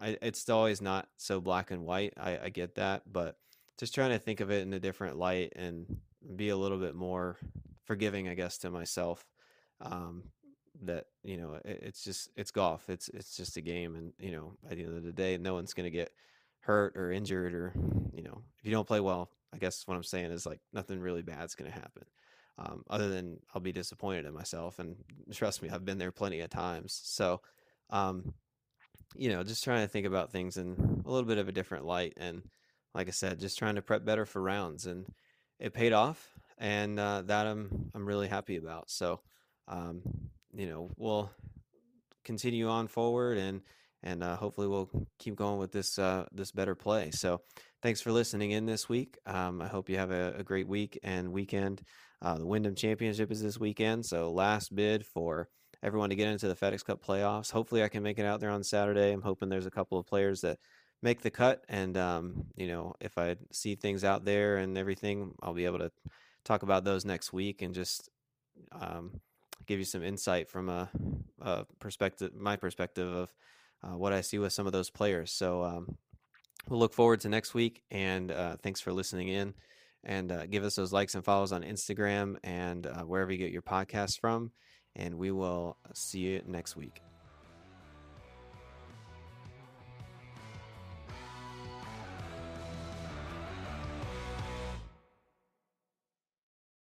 I, 0.00 0.18
it's 0.20 0.48
always 0.48 0.82
not 0.82 1.08
so 1.16 1.40
black 1.40 1.70
and 1.70 1.84
white. 1.84 2.14
I, 2.16 2.38
I 2.44 2.48
get 2.48 2.74
that, 2.74 3.02
but 3.06 3.36
just 3.78 3.94
trying 3.94 4.10
to 4.10 4.18
think 4.18 4.40
of 4.40 4.50
it 4.50 4.62
in 4.62 4.72
a 4.72 4.80
different 4.80 5.16
light 5.16 5.52
and 5.54 5.86
be 6.34 6.48
a 6.48 6.56
little 6.56 6.78
bit 6.78 6.96
more 6.96 7.36
forgiving, 7.84 8.28
I 8.28 8.34
guess, 8.34 8.58
to 8.58 8.70
myself. 8.70 9.24
Um, 9.80 10.24
that 10.82 11.06
you 11.22 11.36
know, 11.36 11.54
it, 11.64 11.80
it's 11.82 12.04
just 12.04 12.30
it's 12.36 12.50
golf. 12.50 12.88
It's 12.88 13.08
it's 13.10 13.36
just 13.36 13.56
a 13.56 13.60
game, 13.60 13.96
and 13.96 14.12
you 14.18 14.32
know, 14.32 14.52
at 14.70 14.76
the 14.76 14.84
end 14.84 14.96
of 14.96 15.02
the 15.02 15.12
day, 15.12 15.36
no 15.38 15.54
one's 15.54 15.74
gonna 15.74 15.90
get 15.90 16.12
hurt 16.60 16.96
or 16.96 17.10
injured, 17.10 17.54
or 17.54 17.72
you 18.12 18.22
know, 18.22 18.42
if 18.58 18.64
you 18.64 18.72
don't 18.72 18.86
play 18.86 19.00
well, 19.00 19.30
I 19.52 19.58
guess 19.58 19.86
what 19.86 19.96
I'm 19.96 20.02
saying 20.02 20.30
is 20.30 20.46
like 20.46 20.60
nothing 20.72 21.00
really 21.00 21.22
bad's 21.22 21.54
gonna 21.54 21.70
happen. 21.70 22.04
Um, 22.58 22.84
other 22.90 23.08
than 23.08 23.38
I'll 23.54 23.60
be 23.60 23.72
disappointed 23.72 24.26
in 24.26 24.34
myself, 24.34 24.78
and 24.78 24.96
trust 25.32 25.62
me, 25.62 25.70
I've 25.70 25.84
been 25.84 25.98
there 25.98 26.12
plenty 26.12 26.40
of 26.40 26.50
times. 26.50 27.00
So, 27.04 27.40
um, 27.90 28.34
you 29.16 29.30
know, 29.30 29.42
just 29.44 29.64
trying 29.64 29.82
to 29.82 29.88
think 29.88 30.06
about 30.06 30.32
things 30.32 30.56
in 30.56 31.02
a 31.06 31.10
little 31.10 31.28
bit 31.28 31.38
of 31.38 31.48
a 31.48 31.52
different 31.52 31.84
light, 31.84 32.14
and 32.16 32.42
like 32.94 33.08
I 33.08 33.12
said, 33.12 33.38
just 33.40 33.58
trying 33.58 33.76
to 33.76 33.82
prep 33.82 34.04
better 34.04 34.26
for 34.26 34.42
rounds, 34.42 34.86
and 34.86 35.06
it 35.60 35.72
paid 35.72 35.92
off, 35.92 36.32
and 36.58 36.98
uh, 36.98 37.22
that 37.22 37.46
I'm 37.46 37.90
I'm 37.94 38.06
really 38.06 38.28
happy 38.28 38.56
about. 38.56 38.90
So, 38.90 39.20
um, 39.68 40.02
you 40.58 40.66
know, 40.66 40.90
we'll 40.96 41.30
continue 42.24 42.68
on 42.68 42.88
forward, 42.88 43.38
and 43.38 43.62
and 44.02 44.22
uh, 44.22 44.36
hopefully 44.36 44.66
we'll 44.66 44.90
keep 45.18 45.36
going 45.36 45.58
with 45.58 45.70
this 45.70 45.98
uh, 45.98 46.26
this 46.32 46.50
better 46.50 46.74
play. 46.74 47.12
So, 47.12 47.40
thanks 47.80 48.00
for 48.00 48.10
listening 48.10 48.50
in 48.50 48.66
this 48.66 48.88
week. 48.88 49.18
Um, 49.24 49.62
I 49.62 49.68
hope 49.68 49.88
you 49.88 49.96
have 49.98 50.10
a, 50.10 50.34
a 50.36 50.42
great 50.42 50.66
week 50.66 50.98
and 51.04 51.32
weekend. 51.32 51.82
Uh, 52.20 52.38
the 52.38 52.46
Wyndham 52.46 52.74
Championship 52.74 53.30
is 53.30 53.40
this 53.40 53.58
weekend, 53.58 54.04
so 54.04 54.32
last 54.32 54.74
bid 54.74 55.06
for 55.06 55.48
everyone 55.84 56.10
to 56.10 56.16
get 56.16 56.28
into 56.28 56.48
the 56.48 56.56
FedEx 56.56 56.84
Cup 56.84 57.06
playoffs. 57.06 57.52
Hopefully, 57.52 57.84
I 57.84 57.88
can 57.88 58.02
make 58.02 58.18
it 58.18 58.26
out 58.26 58.40
there 58.40 58.50
on 58.50 58.64
Saturday. 58.64 59.12
I'm 59.12 59.22
hoping 59.22 59.48
there's 59.48 59.66
a 59.66 59.70
couple 59.70 59.96
of 59.96 60.06
players 60.06 60.40
that 60.40 60.58
make 61.02 61.22
the 61.22 61.30
cut, 61.30 61.64
and 61.68 61.96
um, 61.96 62.46
you 62.56 62.66
know, 62.66 62.94
if 63.00 63.16
I 63.16 63.36
see 63.52 63.76
things 63.76 64.02
out 64.02 64.24
there 64.24 64.56
and 64.56 64.76
everything, 64.76 65.34
I'll 65.40 65.54
be 65.54 65.66
able 65.66 65.78
to 65.78 65.92
talk 66.44 66.64
about 66.64 66.82
those 66.82 67.04
next 67.04 67.32
week 67.32 67.62
and 67.62 67.72
just 67.72 68.10
um, 68.72 69.20
give 69.68 69.78
you 69.78 69.84
some 69.84 70.02
insight 70.02 70.48
from 70.48 70.68
a, 70.68 70.90
a, 71.40 71.64
perspective, 71.78 72.34
my 72.34 72.56
perspective 72.56 73.14
of 73.14 73.32
uh, 73.84 73.96
what 73.96 74.12
I 74.12 74.22
see 74.22 74.38
with 74.38 74.52
some 74.52 74.66
of 74.66 74.72
those 74.72 74.90
players. 74.90 75.30
So 75.30 75.62
um, 75.62 75.96
we'll 76.68 76.80
look 76.80 76.94
forward 76.94 77.20
to 77.20 77.28
next 77.28 77.54
week, 77.54 77.82
and 77.90 78.32
uh, 78.32 78.56
thanks 78.62 78.80
for 78.80 78.92
listening 78.92 79.28
in. 79.28 79.54
And 80.02 80.32
uh, 80.32 80.46
give 80.46 80.64
us 80.64 80.74
those 80.74 80.92
likes 80.92 81.14
and 81.14 81.24
follows 81.24 81.52
on 81.52 81.62
Instagram 81.62 82.36
and 82.42 82.86
uh, 82.86 83.02
wherever 83.02 83.30
you 83.30 83.38
get 83.38 83.52
your 83.52 83.62
podcasts 83.62 84.18
from 84.18 84.52
and 84.98 85.16
we 85.16 85.30
will 85.30 85.78
see 85.94 86.18
you 86.18 86.42
next 86.46 86.76
week. 86.76 87.00